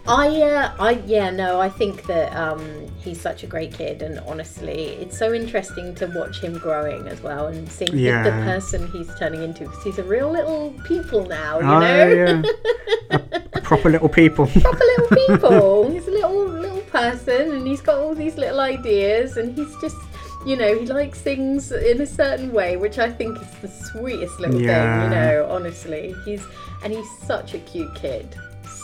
I 0.07 0.27
uh, 0.41 0.71
I 0.79 0.91
yeah 1.07 1.31
no 1.31 1.59
I 1.59 1.67
think 1.67 2.03
that 2.05 2.31
um, 2.35 2.61
he's 2.99 3.19
such 3.19 3.41
a 3.43 3.47
great 3.47 3.73
kid 3.73 4.03
and 4.03 4.19
honestly 4.27 4.89
it's 5.01 5.17
so 5.17 5.33
interesting 5.33 5.95
to 5.95 6.05
watch 6.15 6.41
him 6.41 6.59
growing 6.59 7.07
as 7.07 7.21
well 7.21 7.47
and 7.47 7.67
seeing 7.71 7.91
the- 7.91 8.11
the 8.23 8.29
person 8.45 8.87
he's 8.91 9.09
turning 9.17 9.41
into 9.41 9.63
because 9.63 9.83
he's 9.83 9.97
a 9.97 10.03
real 10.03 10.29
little 10.31 10.75
people 10.85 11.25
now 11.25 11.57
you 11.59 11.65
Oh, 11.65 11.79
know 11.79 12.09
yeah. 12.13 13.17
A 13.53 13.61
proper 13.61 13.89
little 13.89 14.09
people. 14.09 14.45
proper 14.45 14.77
little 14.77 15.17
people 15.27 15.89
he's 15.89 16.07
a 16.07 16.11
little 16.11 16.45
little 16.49 16.81
person 16.81 17.51
and 17.53 17.65
he's 17.65 17.81
got 17.81 17.97
all 17.97 18.13
these 18.13 18.37
little 18.37 18.59
ideas 18.59 19.37
and 19.37 19.57
he's 19.57 19.75
just 19.81 19.97
you 20.45 20.55
know 20.55 20.77
he 20.77 20.85
likes 20.85 21.19
things 21.21 21.71
in 21.71 22.01
a 22.01 22.05
certain 22.05 22.51
way 22.51 22.77
which 22.77 22.99
I 22.99 23.11
think 23.11 23.41
is 23.41 23.49
the 23.61 23.67
sweetest 23.67 24.39
little 24.39 24.59
thing 24.59 24.67
you 24.67 25.09
know 25.09 25.47
honestly. 25.49 26.15
He's 26.25 26.43
and 26.83 26.93
he's 26.93 27.09
such 27.19 27.53
a 27.53 27.59
cute 27.59 27.93
kid. 27.95 28.35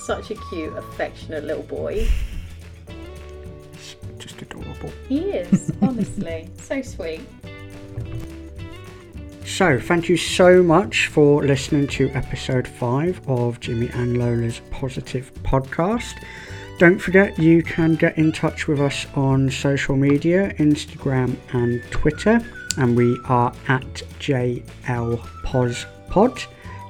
Such 0.05 0.31
a 0.31 0.35
cute 0.49 0.75
affectionate 0.75 1.43
little 1.43 1.63
boy. 1.63 2.07
Just 4.17 4.41
adorable. 4.41 4.91
he 5.07 5.19
is 5.31 5.71
honestly. 5.81 6.49
So 6.57 6.81
sweet. 6.81 7.21
So, 9.45 9.79
thank 9.79 10.07
you 10.07 10.17
so 10.17 10.63
much 10.63 11.07
for 11.07 11.43
listening 11.43 11.87
to 11.89 12.09
episode 12.11 12.67
5 12.67 13.29
of 13.29 13.59
Jimmy 13.59 13.89
and 13.89 14.17
Lola's 14.17 14.61
Positive 14.71 15.31
Podcast. 15.43 16.15
Don't 16.81 16.97
forget 16.97 17.37
you 17.37 17.61
can 17.61 17.93
get 17.93 18.17
in 18.17 18.31
touch 18.31 18.67
with 18.67 18.81
us 18.81 19.05
on 19.13 19.51
social 19.51 19.95
media, 19.95 20.51
Instagram 20.55 21.37
and 21.53 21.83
Twitter, 21.91 22.41
and 22.75 22.97
we 22.97 23.19
are 23.25 23.53
at 23.67 23.83
JLPosPod. 24.19 24.65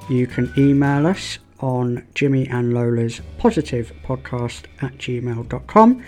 You 0.10 0.28
can 0.28 0.54
email 0.58 1.06
us 1.06 1.40
on 1.60 2.08
Jimmy 2.16 2.48
and 2.48 2.74
Lola's 2.74 3.20
Positive 3.38 3.92
Podcast 4.06 4.64
at 4.82 4.98
gmail.com 4.98 6.06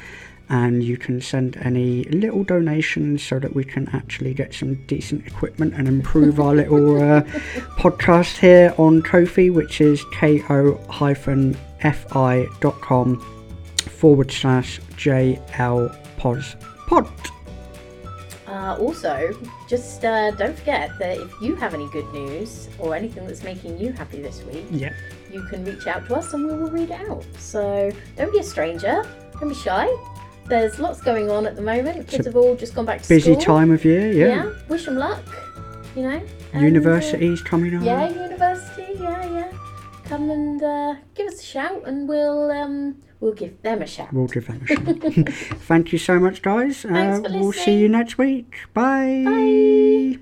and 0.48 0.82
you 0.82 0.96
can 0.96 1.20
send 1.20 1.58
any 1.58 2.06
little 2.06 2.46
donations 2.46 3.22
so 3.22 3.38
that 3.38 3.54
we 3.54 3.66
can 3.66 3.90
actually 3.90 4.34
get 4.34 4.54
some 4.54 4.76
decent 4.88 5.28
equipment 5.28 5.74
and 5.74 5.90
improve 5.90 6.40
our 6.40 6.56
little 6.56 7.02
uh, 7.02 7.22
podcast 7.78 8.38
here 8.38 8.74
on 8.78 9.02
Kofi, 9.02 9.52
which 9.54 9.82
is 9.82 10.06
ko-fi.com 10.14 11.58
forward 13.88 14.32
slash 14.32 14.80
jlpospod. 14.98 17.10
Uh, 18.48 18.78
also, 18.80 19.32
just 19.68 20.06
uh, 20.06 20.32
don't 20.32 20.58
forget 20.58 20.92
that 21.00 21.18
if 21.18 21.32
you 21.42 21.56
have 21.56 21.74
any 21.74 21.90
good 21.90 22.08
news 22.14 22.70
or 22.78 22.94
anything 22.96 23.26
that's 23.26 23.44
making 23.44 23.78
you 23.80 23.92
happy 23.92 24.22
this 24.22 24.44
week, 24.44 24.66
Yeah. 24.70 24.94
you 25.32 25.44
can 25.46 25.66
reach 25.66 25.88
out 25.88 26.06
to 26.08 26.16
us 26.16 26.34
and 26.34 26.46
we 26.46 26.56
will 26.56 26.70
read 26.70 26.92
it 26.92 27.02
out. 27.10 27.26
So 27.40 27.92
don't 28.16 28.32
be 28.32 28.40
a 28.40 28.44
stranger, 28.44 29.04
don't 29.40 29.50
be 29.50 29.56
shy. 29.56 29.88
There's 30.46 30.78
lots 30.78 31.02
going 31.02 31.32
on 31.32 31.48
at 31.48 31.56
the 31.56 31.62
moment. 31.62 32.08
Kids 32.08 32.26
have 32.26 32.36
all 32.36 32.54
just 32.56 32.76
gone 32.76 32.86
back 32.86 33.02
to 33.02 33.10
Busy 33.10 33.22
school. 33.22 33.36
Busy 33.36 33.46
time 33.46 33.72
of 33.72 33.84
year, 33.86 34.12
yeah. 34.12 34.28
Yeah. 34.28 34.54
Wish 34.68 34.86
them 34.86 34.98
luck. 34.98 35.24
You 35.96 36.04
know. 36.04 36.22
And, 36.54 36.64
uh, 36.64 36.68
Universities 36.68 37.42
coming 37.42 37.74
on. 37.76 37.84
yeah, 37.84 38.10
university. 38.10 38.88
Yeah, 39.00 39.26
yeah. 39.32 39.52
Come 40.04 40.30
and 40.30 40.62
uh, 40.62 40.96
give 41.16 41.28
us 41.28 41.40
a 41.40 41.44
shout, 41.44 41.84
and 41.88 42.08
we'll 42.10 42.52
um, 42.52 42.98
we'll 43.24 43.34
give 43.34 43.62
them 43.62 43.82
a 43.82 43.88
shout. 43.88 44.14
We'll 44.14 44.28
give 44.28 44.48
them 44.48 44.62
a 44.64 44.68
shot. 44.68 45.34
Thank 45.62 45.94
you 45.94 46.00
so 46.00 46.20
much, 46.20 46.42
guys. 46.42 46.86
Uh, 46.86 47.22
we'll 47.24 47.54
see 47.54 47.80
you 47.80 47.88
next 47.88 48.18
week. 48.18 48.54
Bye. 48.74 49.24
Bye. 49.26 50.20